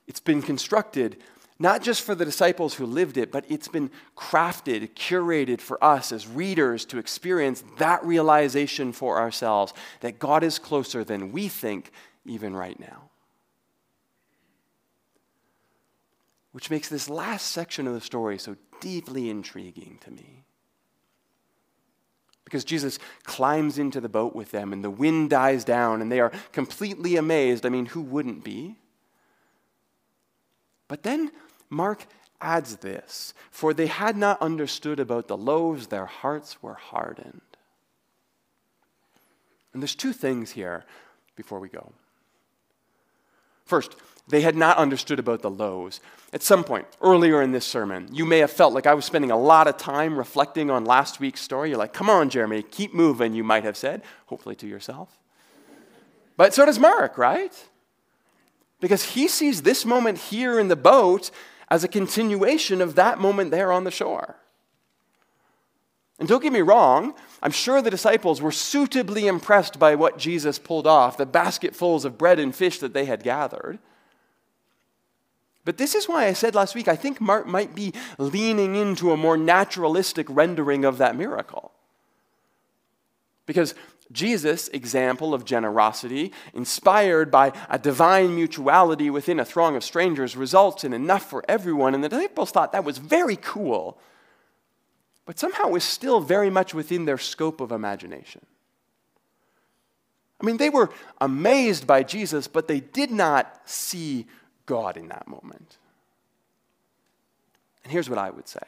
It's 0.07 0.18
been 0.18 0.42
constructed 0.42 1.18
not 1.61 1.83
just 1.83 2.01
for 2.01 2.14
the 2.14 2.25
disciples 2.25 2.75
who 2.75 2.87
lived 2.87 3.18
it, 3.18 3.31
but 3.31 3.44
it's 3.51 3.68
been 3.68 3.90
crafted, 4.16 4.94
curated 4.94 5.61
for 5.61 5.83
us 5.85 6.11
as 6.11 6.27
readers 6.27 6.87
to 6.87 6.99
experience 6.99 7.62
that 7.77 8.03
realization 8.03 8.92
for 8.92 9.18
ourselves 9.18 9.75
that 10.01 10.18
God 10.18 10.42
is 10.42 10.59
closer 10.59 11.05
than 11.05 11.33
we 11.33 11.49
think, 11.49 11.92
even 12.25 12.57
right 12.57 12.81
now. 12.81 13.11
Which 16.53 16.70
makes 16.70 16.88
this 16.88 17.11
last 17.11 17.49
section 17.53 17.87
of 17.87 17.92
the 17.92 18.01
story 18.01 18.38
so 18.38 18.57
deeply 18.81 19.29
intriguing 19.29 19.99
to 20.05 20.11
me. 20.11 20.44
Because 22.44 22.64
Jesus 22.64 22.99
climbs 23.25 23.79
into 23.79 24.01
the 24.01 24.09
boat 24.09 24.35
with 24.35 24.51
them 24.51 24.73
and 24.73 24.83
the 24.83 24.90
wind 24.90 25.29
dies 25.29 25.62
down 25.62 26.01
and 26.01 26.11
they 26.11 26.20
are 26.20 26.33
completely 26.53 27.16
amazed. 27.16 27.66
I 27.66 27.68
mean, 27.68 27.85
who 27.85 28.01
wouldn't 28.01 28.42
be? 28.42 28.77
But 30.88 31.05
then 31.05 31.31
Mark 31.70 32.06
adds 32.40 32.76
this 32.76 33.33
For 33.50 33.72
they 33.72 33.87
had 33.87 34.16
not 34.16 34.42
understood 34.42 35.00
about 35.00 35.28
the 35.28 35.37
loaves, 35.37 35.87
their 35.87 36.06
hearts 36.06 36.62
were 36.62 36.74
hardened. 36.74 37.40
And 39.72 39.80
there's 39.80 39.94
two 39.94 40.12
things 40.12 40.50
here 40.50 40.85
before 41.37 41.61
we 41.61 41.68
go. 41.68 41.92
First, 43.64 43.94
they 44.26 44.40
had 44.40 44.56
not 44.56 44.78
understood 44.78 45.20
about 45.20 45.42
the 45.42 45.50
loaves. 45.50 46.00
At 46.33 46.42
some 46.42 46.64
point 46.64 46.87
earlier 47.00 47.40
in 47.40 47.52
this 47.52 47.64
sermon, 47.64 48.09
you 48.12 48.24
may 48.24 48.38
have 48.38 48.50
felt 48.50 48.74
like 48.74 48.87
I 48.87 48.94
was 48.94 49.04
spending 49.04 49.30
a 49.30 49.38
lot 49.38 49.68
of 49.68 49.76
time 49.76 50.18
reflecting 50.18 50.70
on 50.70 50.85
last 50.85 51.20
week's 51.20 51.40
story. 51.40 51.70
You're 51.70 51.78
like, 51.78 51.92
come 51.92 52.11
on, 52.11 52.30
Jeremy, 52.30 52.62
keep 52.62 52.94
moving, 52.94 53.33
you 53.33 53.44
might 53.44 53.64
have 53.64 53.76
said, 53.76 54.02
hopefully 54.26 54.56
to 54.56 54.66
yourself. 54.66 55.16
But 56.37 56.54
so 56.54 56.64
does 56.64 56.78
Mark, 56.78 57.18
right? 57.18 57.52
Because 58.80 59.04
he 59.04 59.28
sees 59.28 59.62
this 59.62 59.85
moment 59.85 60.18
here 60.18 60.59
in 60.59 60.68
the 60.68 60.76
boat 60.76 61.30
as 61.70 61.85
a 61.85 61.88
continuation 61.88 62.80
of 62.80 62.94
that 62.96 63.18
moment 63.18 63.50
there 63.50 63.70
on 63.70 63.85
the 63.85 63.90
shore. 63.90 64.37
And 66.18 66.28
don't 66.28 66.42
get 66.42 66.52
me 66.52 66.61
wrong, 66.61 67.14
I'm 67.42 67.50
sure 67.50 67.80
the 67.80 67.90
disciples 67.90 68.42
were 68.42 68.52
suitably 68.52 69.26
impressed 69.26 69.78
by 69.78 69.94
what 69.94 70.18
Jesus 70.18 70.59
pulled 70.59 70.87
off, 70.87 71.16
the 71.16 71.24
basketfuls 71.24 72.04
of 72.04 72.18
bread 72.18 72.38
and 72.38 72.54
fish 72.54 72.78
that 72.80 72.92
they 72.92 73.06
had 73.06 73.22
gathered. 73.22 73.78
But 75.64 75.78
this 75.78 75.94
is 75.94 76.09
why 76.09 76.26
I 76.26 76.33
said 76.35 76.54
last 76.54 76.74
week 76.74 76.88
I 76.88 76.96
think 76.96 77.20
Mark 77.20 77.46
might 77.46 77.74
be 77.74 77.94
leaning 78.18 78.76
into 78.76 79.12
a 79.12 79.16
more 79.16 79.37
naturalistic 79.37 80.26
rendering 80.28 80.85
of 80.85 80.98
that 80.98 81.16
miracle. 81.16 81.72
Because 83.46 83.74
Jesus' 84.12 84.68
example 84.68 85.35
of 85.35 85.44
generosity, 85.44 86.33
inspired 86.53 87.31
by 87.31 87.53
a 87.68 87.79
divine 87.79 88.35
mutuality 88.35 89.11
within 89.11 89.38
a 89.38 89.44
throng 89.44 89.77
of 89.77 89.85
strangers, 89.85 90.37
results 90.37 90.85
in 90.85 90.92
enough 90.92 91.29
for 91.29 91.44
everyone. 91.49 91.94
And 91.94 92.03
the 92.03 92.09
disciples 92.09 92.51
thought 92.51 92.73
that 92.73 92.85
was 92.85 92.99
very 92.99 93.37
cool 93.37 93.99
but 95.31 95.38
somehow 95.38 95.68
was 95.68 95.85
still 95.85 96.20
very 96.20 96.51
much 96.51 96.75
within 96.75 97.05
their 97.05 97.16
scope 97.16 97.61
of 97.61 97.70
imagination. 97.70 98.44
I 100.40 100.44
mean, 100.44 100.57
they 100.57 100.70
were 100.70 100.90
amazed 101.20 101.87
by 101.87 102.03
Jesus, 102.03 102.49
but 102.49 102.66
they 102.66 102.81
did 102.81 103.12
not 103.12 103.61
see 103.64 104.27
God 104.66 104.96
in 104.96 105.07
that 105.07 105.29
moment. 105.29 105.79
And 107.85 107.92
here's 107.92 108.11
what 108.11 108.18
I 108.18 108.31
would 108.31 108.49
say 108.49 108.59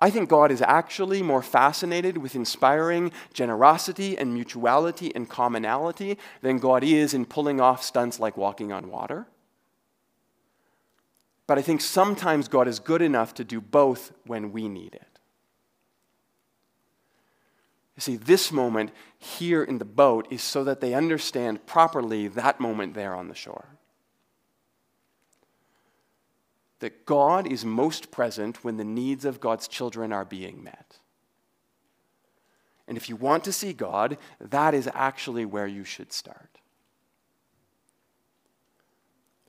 I 0.00 0.08
think 0.08 0.30
God 0.30 0.50
is 0.50 0.62
actually 0.62 1.22
more 1.22 1.42
fascinated 1.42 2.18
with 2.18 2.34
inspiring 2.34 3.12
generosity 3.34 4.16
and 4.16 4.32
mutuality 4.32 5.14
and 5.14 5.28
commonality 5.28 6.16
than 6.40 6.58
God 6.58 6.82
is 6.82 7.12
in 7.12 7.26
pulling 7.26 7.60
off 7.60 7.82
stunts 7.82 8.18
like 8.18 8.36
walking 8.36 8.72
on 8.72 8.90
water. 8.90 9.26
But 11.46 11.58
I 11.58 11.62
think 11.62 11.80
sometimes 11.80 12.48
God 12.48 12.66
is 12.66 12.78
good 12.78 13.02
enough 13.02 13.34
to 13.34 13.44
do 13.44 13.60
both 13.60 14.12
when 14.24 14.52
we 14.52 14.68
need 14.68 14.94
it. 14.94 15.18
You 17.96 18.00
see, 18.00 18.16
this 18.16 18.50
moment 18.50 18.92
here 19.18 19.62
in 19.62 19.76
the 19.76 19.84
boat 19.84 20.26
is 20.30 20.42
so 20.42 20.64
that 20.64 20.80
they 20.80 20.94
understand 20.94 21.66
properly 21.66 22.28
that 22.28 22.58
moment 22.58 22.94
there 22.94 23.14
on 23.14 23.28
the 23.28 23.34
shore. 23.34 23.79
That 26.80 27.06
God 27.06 27.46
is 27.46 27.64
most 27.64 28.10
present 28.10 28.64
when 28.64 28.76
the 28.76 28.84
needs 28.84 29.24
of 29.24 29.40
God's 29.40 29.68
children 29.68 30.12
are 30.12 30.24
being 30.24 30.62
met. 30.62 30.98
And 32.88 32.96
if 32.96 33.08
you 33.08 33.14
want 33.14 33.44
to 33.44 33.52
see 33.52 33.72
God, 33.72 34.18
that 34.40 34.74
is 34.74 34.90
actually 34.92 35.44
where 35.44 35.66
you 35.66 35.84
should 35.84 36.12
start. 36.12 36.58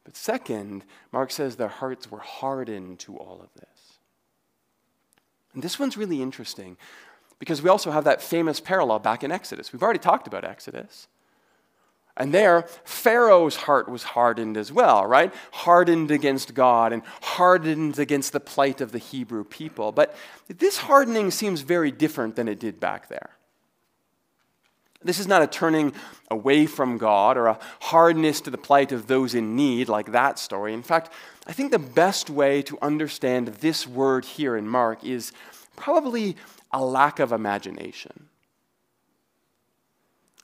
But 0.04 0.15
second, 0.15 0.84
Mark 1.12 1.32
says 1.32 1.56
their 1.56 1.67
hearts 1.67 2.12
were 2.12 2.20
hardened 2.20 3.00
to 3.00 3.17
all 3.17 3.41
of 3.41 3.54
this. 3.60 3.98
And 5.54 5.63
this 5.63 5.80
one's 5.80 5.98
really 5.98 6.22
interesting 6.22 6.78
because 7.39 7.62
we 7.62 7.70
also 7.70 7.91
have 7.91 8.04
that 8.04 8.22
famous 8.22 8.60
parallel 8.60 9.00
back 9.00 9.24
in 9.24 9.32
Exodus. 9.32 9.74
We've 9.74 9.84
already 9.84 10.00
talked 10.00 10.28
about 10.28 10.44
Exodus. 10.44 11.08
And 12.17 12.34
there, 12.34 12.67
Pharaoh's 12.84 13.56
heart 13.56 13.88
was 13.88 14.04
hardened 14.04 14.58
as 14.58 14.71
well, 14.71 15.06
right? 15.06 15.34
Hardened 15.52 16.12
against 16.12 16.54
God 16.54 16.91
and 16.93 17.04
hardened 17.21 18.00
against 18.00 18.34
the 18.34 18.39
plight 18.39 18.82
of 18.82 18.91
the 18.91 18.97
Hebrew 18.97 19.43
people. 19.43 19.91
But 19.91 20.15
this 20.47 20.78
hardening 20.78 21.32
seems 21.32 21.62
very 21.62 21.91
different 21.91 22.36
than 22.36 22.47
it 22.47 22.60
did 22.60 22.80
back 22.80 23.08
there. 23.08 23.32
This 25.04 25.19
is 25.19 25.28
not 25.28 25.41
a 25.41 25.47
turning 25.47 25.93
away 26.30 26.67
from 26.67 26.97
God 26.97 27.38
or 27.38 27.47
a 27.47 27.60
hardness 27.80 28.41
to 28.41 28.52
the 28.52 28.58
plight 28.58 28.91
of 28.91 29.08
those 29.08 29.34
in 29.34 29.56
need 29.56 29.89
like 29.89 30.12
that 30.12 30.38
story. 30.38 30.74
In 30.74 30.84
fact, 30.84 31.12
I 31.47 31.54
think 31.54 31.71
the 31.71 31.80
best 31.80 32.30
way 32.30 32.62
to 32.63 32.78
understand 32.82 33.47
this 33.47 33.88
word 33.88 34.26
here 34.26 34.56
in 34.56 34.67
Mark 34.67 35.04
is 35.04 35.32
probably 35.76 36.36
a 36.71 36.84
lack 36.84 37.19
of 37.19 37.32
imagination. 37.32 38.28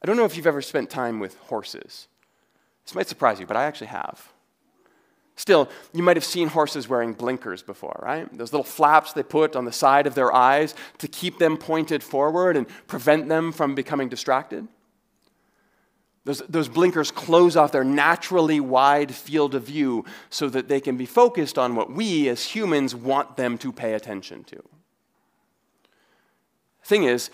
I 0.02 0.06
don't 0.06 0.18
know 0.18 0.26
if 0.26 0.38
you've 0.38 0.48
ever 0.48 0.62
spent 0.62 0.90
time 0.90 1.20
with 1.20 1.38
horses. 1.40 2.08
This 2.86 2.96
might 2.96 3.08
surprise 3.08 3.40
you, 3.40 3.46
but 3.46 3.58
I 3.58 3.66
actually 3.66 3.88
have. 3.88 4.32
Still, 5.36 5.70
you 5.94 6.02
might 6.02 6.18
have 6.18 6.26
seen 6.26 6.48
horses 6.48 6.90
wearing 6.90 7.14
blinkers 7.14 7.62
before, 7.62 8.00
right? 8.04 8.28
Those 8.36 8.52
little 8.52 8.64
flaps 8.64 9.14
they 9.14 9.22
put 9.22 9.56
on 9.56 9.66
the 9.66 9.72
side 9.72 10.08
of 10.08 10.16
their 10.16 10.34
eyes 10.34 10.74
to 10.98 11.08
keep 11.08 11.38
them 11.38 11.58
pointed 11.58 12.02
forward 12.02 12.58
and 12.58 12.68
prevent 12.88 13.30
them 13.30 13.52
from 13.52 13.76
becoming 13.76 14.10
distracted. 14.10 14.68
Those, 16.26 16.40
those 16.50 16.68
blinkers 16.68 17.12
close 17.12 17.56
off 17.56 17.72
their 17.72 17.84
naturally 17.84 18.60
wide 18.60 19.14
field 19.14 19.54
of 19.54 19.64
view 19.64 20.06
so 20.30 20.50
that 20.50 20.68
they 20.68 20.82
can 20.82 20.98
be 20.98 21.06
focused 21.06 21.58
on 21.58 21.76
what 21.76 21.92
we 21.92 22.28
as 22.30 22.44
humans 22.44 22.96
want 22.96 23.38
them 23.38 23.58
to 23.60 23.72
pay 23.72 23.94
attention 23.94 24.44
to. 24.46 24.62
Thing 26.84 27.04
is, 27.04 27.30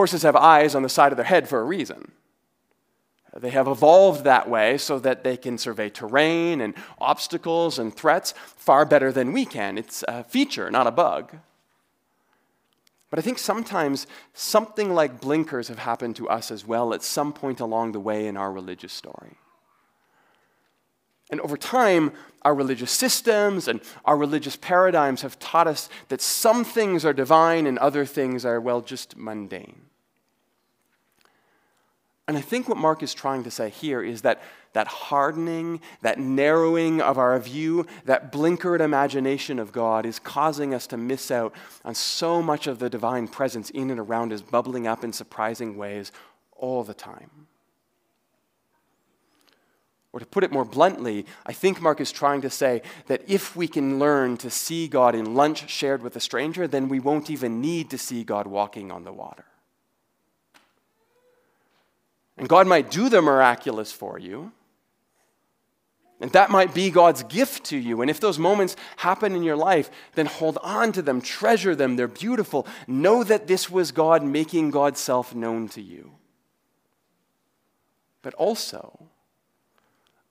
horses 0.00 0.22
have 0.22 0.34
eyes 0.34 0.74
on 0.74 0.82
the 0.82 0.88
side 0.88 1.12
of 1.12 1.16
their 1.16 1.26
head 1.26 1.46
for 1.46 1.60
a 1.60 1.64
reason. 1.64 2.12
They 3.36 3.50
have 3.50 3.68
evolved 3.68 4.24
that 4.24 4.48
way 4.48 4.78
so 4.78 4.98
that 4.98 5.24
they 5.24 5.36
can 5.36 5.58
survey 5.58 5.90
terrain 5.90 6.62
and 6.62 6.72
obstacles 6.98 7.78
and 7.78 7.94
threats 7.94 8.32
far 8.56 8.86
better 8.86 9.12
than 9.12 9.34
we 9.34 9.44
can. 9.44 9.76
It's 9.76 10.02
a 10.08 10.24
feature, 10.24 10.70
not 10.70 10.86
a 10.86 10.90
bug. 10.90 11.36
But 13.10 13.18
I 13.18 13.22
think 13.22 13.38
sometimes 13.38 14.06
something 14.32 14.94
like 14.94 15.20
blinkers 15.20 15.68
have 15.68 15.80
happened 15.80 16.16
to 16.16 16.30
us 16.30 16.50
as 16.50 16.66
well 16.66 16.94
at 16.94 17.02
some 17.02 17.34
point 17.34 17.60
along 17.60 17.92
the 17.92 18.00
way 18.00 18.26
in 18.26 18.38
our 18.38 18.50
religious 18.50 18.94
story. 18.94 19.36
And 21.30 21.42
over 21.42 21.58
time, 21.58 22.12
our 22.40 22.54
religious 22.54 22.90
systems 22.90 23.68
and 23.68 23.82
our 24.06 24.16
religious 24.16 24.56
paradigms 24.56 25.20
have 25.20 25.38
taught 25.38 25.68
us 25.68 25.90
that 26.08 26.22
some 26.22 26.64
things 26.64 27.04
are 27.04 27.12
divine 27.12 27.66
and 27.66 27.78
other 27.78 28.06
things 28.06 28.46
are, 28.46 28.58
well, 28.58 28.80
just 28.80 29.18
mundane. 29.18 29.89
And 32.30 32.38
I 32.38 32.42
think 32.42 32.68
what 32.68 32.78
Mark 32.78 33.02
is 33.02 33.12
trying 33.12 33.42
to 33.42 33.50
say 33.50 33.70
here 33.70 34.00
is 34.00 34.22
that 34.22 34.40
that 34.72 34.86
hardening, 34.86 35.80
that 36.02 36.20
narrowing 36.20 37.00
of 37.00 37.18
our 37.18 37.36
view, 37.40 37.88
that 38.04 38.30
blinkered 38.30 38.78
imagination 38.78 39.58
of 39.58 39.72
God 39.72 40.06
is 40.06 40.20
causing 40.20 40.72
us 40.72 40.86
to 40.86 40.96
miss 40.96 41.32
out 41.32 41.52
on 41.84 41.96
so 41.96 42.40
much 42.40 42.68
of 42.68 42.78
the 42.78 42.88
divine 42.88 43.26
presence 43.26 43.70
in 43.70 43.90
and 43.90 43.98
around 43.98 44.32
us, 44.32 44.42
bubbling 44.42 44.86
up 44.86 45.02
in 45.02 45.12
surprising 45.12 45.76
ways 45.76 46.12
all 46.54 46.84
the 46.84 46.94
time. 46.94 47.48
Or 50.12 50.20
to 50.20 50.26
put 50.26 50.44
it 50.44 50.52
more 50.52 50.64
bluntly, 50.64 51.26
I 51.44 51.52
think 51.52 51.82
Mark 51.82 52.00
is 52.00 52.12
trying 52.12 52.42
to 52.42 52.50
say 52.50 52.82
that 53.08 53.24
if 53.26 53.56
we 53.56 53.66
can 53.66 53.98
learn 53.98 54.36
to 54.36 54.50
see 54.50 54.86
God 54.86 55.16
in 55.16 55.34
lunch 55.34 55.68
shared 55.68 56.00
with 56.00 56.14
a 56.14 56.20
stranger, 56.20 56.68
then 56.68 56.88
we 56.88 57.00
won't 57.00 57.28
even 57.28 57.60
need 57.60 57.90
to 57.90 57.98
see 57.98 58.22
God 58.22 58.46
walking 58.46 58.92
on 58.92 59.02
the 59.02 59.12
water. 59.12 59.46
And 62.40 62.48
God 62.48 62.66
might 62.66 62.90
do 62.90 63.10
the 63.10 63.20
miraculous 63.20 63.92
for 63.92 64.18
you. 64.18 64.50
And 66.22 66.32
that 66.32 66.50
might 66.50 66.72
be 66.72 66.90
God's 66.90 67.22
gift 67.24 67.64
to 67.64 67.76
you. 67.76 68.00
And 68.00 68.10
if 68.10 68.18
those 68.18 68.38
moments 68.38 68.76
happen 68.96 69.34
in 69.34 69.42
your 69.42 69.56
life, 69.56 69.90
then 70.14 70.24
hold 70.24 70.56
on 70.62 70.92
to 70.92 71.02
them, 71.02 71.20
treasure 71.20 71.76
them. 71.76 71.96
They're 71.96 72.08
beautiful. 72.08 72.66
Know 72.86 73.22
that 73.24 73.46
this 73.46 73.68
was 73.68 73.92
God 73.92 74.24
making 74.24 74.70
God's 74.70 75.00
self 75.00 75.34
known 75.34 75.68
to 75.68 75.82
you. 75.82 76.12
But 78.22 78.32
also, 78.34 79.10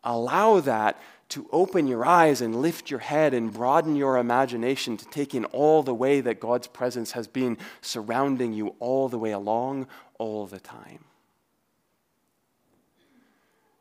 allow 0.03 0.61
that 0.61 0.99
to 1.29 1.47
open 1.51 1.85
your 1.85 2.07
eyes 2.07 2.41
and 2.41 2.59
lift 2.59 2.89
your 2.89 3.01
head 3.01 3.35
and 3.35 3.53
broaden 3.53 3.95
your 3.95 4.17
imagination 4.17 4.97
to 4.97 5.05
take 5.09 5.35
in 5.35 5.45
all 5.45 5.83
the 5.83 5.93
way 5.93 6.21
that 6.21 6.39
God's 6.39 6.65
presence 6.65 7.11
has 7.11 7.27
been 7.27 7.55
surrounding 7.81 8.51
you 8.53 8.73
all 8.79 9.09
the 9.09 9.19
way 9.19 9.29
along, 9.29 9.85
all 10.17 10.47
the 10.47 10.59
time. 10.59 11.05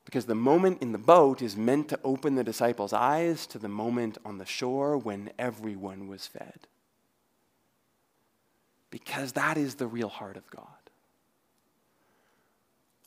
Because 0.08 0.24
the 0.24 0.34
moment 0.34 0.80
in 0.80 0.92
the 0.92 0.96
boat 0.96 1.42
is 1.42 1.54
meant 1.54 1.90
to 1.90 2.00
open 2.02 2.34
the 2.34 2.42
disciples' 2.42 2.94
eyes 2.94 3.46
to 3.48 3.58
the 3.58 3.68
moment 3.68 4.16
on 4.24 4.38
the 4.38 4.46
shore 4.46 4.96
when 4.96 5.28
everyone 5.38 6.08
was 6.08 6.26
fed. 6.26 6.60
Because 8.88 9.32
that 9.32 9.58
is 9.58 9.74
the 9.74 9.86
real 9.86 10.08
heart 10.08 10.38
of 10.38 10.50
God. 10.50 10.64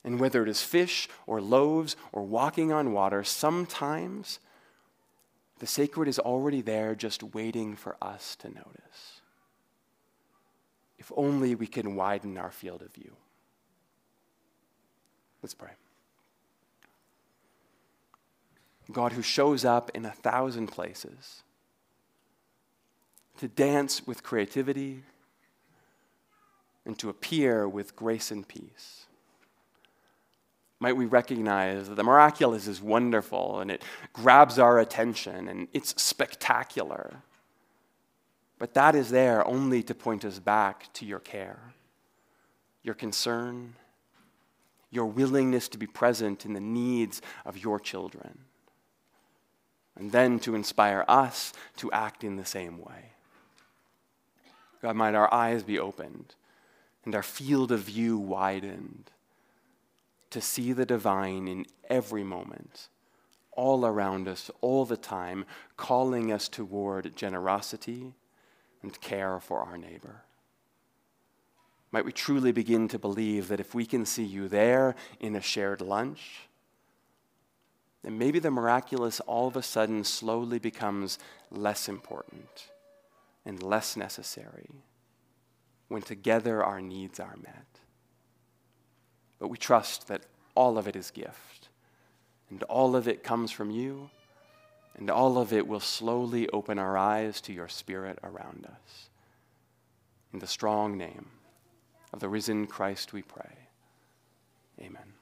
And 0.04 0.20
whether 0.20 0.44
it 0.44 0.48
is 0.48 0.62
fish 0.62 1.08
or 1.26 1.40
loaves 1.40 1.96
or 2.12 2.22
walking 2.22 2.70
on 2.70 2.92
water, 2.92 3.24
sometimes 3.24 4.38
the 5.58 5.66
sacred 5.66 6.06
is 6.06 6.20
already 6.20 6.60
there 6.60 6.94
just 6.94 7.24
waiting 7.34 7.74
for 7.74 7.96
us 8.00 8.36
to 8.36 8.48
notice. 8.48 9.22
If 10.98 11.10
only 11.16 11.56
we 11.56 11.66
can 11.66 11.96
widen 11.96 12.38
our 12.38 12.52
field 12.52 12.80
of 12.80 12.94
view. 12.94 13.16
Let's 15.42 15.54
pray. 15.54 15.72
God 18.90 19.12
who 19.12 19.22
shows 19.22 19.64
up 19.64 19.90
in 19.94 20.04
a 20.04 20.10
thousand 20.10 20.68
places 20.68 21.42
to 23.38 23.48
dance 23.48 24.06
with 24.06 24.22
creativity 24.22 25.02
and 26.84 26.98
to 26.98 27.08
appear 27.08 27.68
with 27.68 27.96
grace 27.96 28.30
and 28.30 28.46
peace. 28.46 29.06
Might 30.80 30.96
we 30.96 31.06
recognize 31.06 31.88
that 31.88 31.94
the 31.94 32.02
miraculous 32.02 32.66
is 32.66 32.82
wonderful 32.82 33.60
and 33.60 33.70
it 33.70 33.84
grabs 34.12 34.58
our 34.58 34.80
attention 34.80 35.48
and 35.48 35.68
it's 35.72 36.00
spectacular. 36.02 37.22
But 38.58 38.74
that 38.74 38.94
is 38.94 39.10
there 39.10 39.46
only 39.46 39.82
to 39.84 39.94
point 39.94 40.24
us 40.24 40.40
back 40.40 40.92
to 40.94 41.06
your 41.06 41.20
care, 41.20 41.72
your 42.82 42.94
concern, 42.94 43.74
your 44.90 45.06
willingness 45.06 45.68
to 45.68 45.78
be 45.78 45.86
present 45.86 46.44
in 46.44 46.52
the 46.52 46.60
needs 46.60 47.22
of 47.44 47.56
your 47.56 47.80
children, 47.80 48.40
and 49.96 50.12
then 50.12 50.38
to 50.40 50.54
inspire 50.54 51.04
us 51.08 51.52
to 51.76 51.92
act 51.92 52.24
in 52.24 52.36
the 52.36 52.44
same 52.44 52.78
way. 52.78 53.12
God, 54.80 54.96
might 54.96 55.14
our 55.14 55.32
eyes 55.32 55.62
be 55.62 55.78
opened 55.78 56.34
and 57.04 57.14
our 57.14 57.22
field 57.22 57.72
of 57.72 57.80
view 57.80 58.18
widened 58.18 59.10
to 60.30 60.40
see 60.40 60.72
the 60.72 60.86
divine 60.86 61.46
in 61.46 61.66
every 61.88 62.24
moment, 62.24 62.88
all 63.52 63.84
around 63.84 64.26
us, 64.26 64.50
all 64.60 64.84
the 64.84 64.96
time, 64.96 65.44
calling 65.76 66.32
us 66.32 66.48
toward 66.48 67.14
generosity 67.14 68.14
and 68.82 69.00
care 69.00 69.38
for 69.38 69.60
our 69.60 69.76
neighbor. 69.76 70.22
Might 71.90 72.06
we 72.06 72.12
truly 72.12 72.52
begin 72.52 72.88
to 72.88 72.98
believe 72.98 73.48
that 73.48 73.60
if 73.60 73.74
we 73.74 73.84
can 73.84 74.06
see 74.06 74.24
you 74.24 74.48
there 74.48 74.94
in 75.20 75.36
a 75.36 75.42
shared 75.42 75.82
lunch, 75.82 76.48
then 78.02 78.18
maybe 78.18 78.38
the 78.38 78.50
miraculous 78.50 79.20
all 79.20 79.46
of 79.46 79.56
a 79.56 79.62
sudden 79.62 80.04
slowly 80.04 80.58
becomes 80.58 81.18
less 81.50 81.88
important 81.88 82.70
and 83.44 83.62
less 83.62 83.96
necessary 83.96 84.70
when 85.88 86.02
together 86.02 86.64
our 86.64 86.80
needs 86.80 87.20
are 87.20 87.36
met. 87.36 87.66
But 89.38 89.48
we 89.48 89.58
trust 89.58 90.08
that 90.08 90.22
all 90.54 90.78
of 90.78 90.86
it 90.86 90.96
is 90.96 91.10
gift, 91.10 91.68
and 92.50 92.62
all 92.64 92.96
of 92.96 93.08
it 93.08 93.22
comes 93.22 93.50
from 93.50 93.70
you, 93.70 94.10
and 94.96 95.10
all 95.10 95.38
of 95.38 95.52
it 95.52 95.66
will 95.66 95.80
slowly 95.80 96.48
open 96.50 96.78
our 96.78 96.96
eyes 96.96 97.40
to 97.42 97.52
your 97.52 97.68
spirit 97.68 98.18
around 98.22 98.66
us. 98.66 99.08
In 100.32 100.38
the 100.38 100.46
strong 100.46 100.96
name 100.96 101.26
of 102.12 102.20
the 102.20 102.28
risen 102.28 102.66
Christ 102.66 103.12
we 103.12 103.22
pray. 103.22 103.68
Amen. 104.80 105.14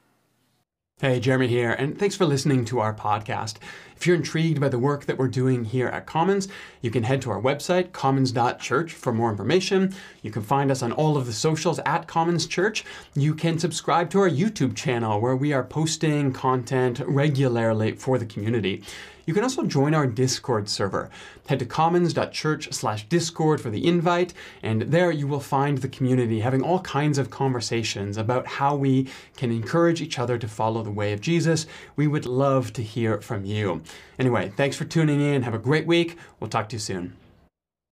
Hey, 1.01 1.19
Jeremy 1.19 1.47
here, 1.47 1.71
and 1.71 1.97
thanks 1.97 2.15
for 2.15 2.27
listening 2.27 2.63
to 2.65 2.79
our 2.79 2.93
podcast. 2.93 3.55
If 3.97 4.05
you're 4.05 4.15
intrigued 4.15 4.61
by 4.61 4.69
the 4.69 4.77
work 4.77 5.07
that 5.07 5.17
we're 5.17 5.29
doing 5.29 5.65
here 5.65 5.87
at 5.87 6.05
Commons, 6.05 6.47
you 6.79 6.91
can 6.91 7.01
head 7.01 7.23
to 7.23 7.31
our 7.31 7.41
website, 7.41 7.91
commons.church, 7.91 8.93
for 8.93 9.11
more 9.11 9.31
information. 9.31 9.95
You 10.21 10.29
can 10.29 10.43
find 10.43 10.69
us 10.69 10.83
on 10.83 10.91
all 10.91 11.17
of 11.17 11.25
the 11.25 11.33
socials 11.33 11.79
at 11.87 12.05
Commons 12.05 12.45
Church. 12.45 12.85
You 13.15 13.33
can 13.33 13.57
subscribe 13.57 14.11
to 14.11 14.19
our 14.19 14.29
YouTube 14.29 14.75
channel 14.75 15.19
where 15.19 15.35
we 15.35 15.53
are 15.53 15.63
posting 15.63 16.33
content 16.33 17.01
regularly 17.07 17.93
for 17.93 18.19
the 18.19 18.27
community. 18.27 18.83
You 19.25 19.33
can 19.33 19.43
also 19.43 19.63
join 19.63 19.93
our 19.93 20.07
Discord 20.07 20.67
server. 20.67 21.09
Head 21.47 21.59
to 21.59 21.65
commons.church 21.65 22.71
slash 22.73 23.07
discord 23.07 23.61
for 23.61 23.69
the 23.69 23.85
invite, 23.85 24.33
and 24.63 24.83
there 24.83 25.11
you 25.11 25.27
will 25.27 25.39
find 25.39 25.77
the 25.77 25.87
community 25.87 26.39
having 26.39 26.61
all 26.61 26.79
kinds 26.81 27.17
of 27.17 27.29
conversations 27.29 28.17
about 28.17 28.47
how 28.47 28.75
we 28.75 29.07
can 29.37 29.51
encourage 29.51 30.01
each 30.01 30.17
other 30.17 30.37
to 30.37 30.47
follow 30.47 30.83
the 30.83 30.91
way 30.91 31.13
of 31.13 31.21
Jesus. 31.21 31.67
We 31.95 32.07
would 32.07 32.25
love 32.25 32.73
to 32.73 32.83
hear 32.83 33.21
from 33.21 33.45
you. 33.45 33.81
Anyway, 34.17 34.51
thanks 34.55 34.77
for 34.77 34.85
tuning 34.85 35.21
in. 35.21 35.43
Have 35.43 35.53
a 35.53 35.59
great 35.59 35.85
week. 35.85 36.17
We'll 36.39 36.49
talk 36.49 36.69
to 36.69 36.75
you 36.75 36.79
soon. 36.79 37.17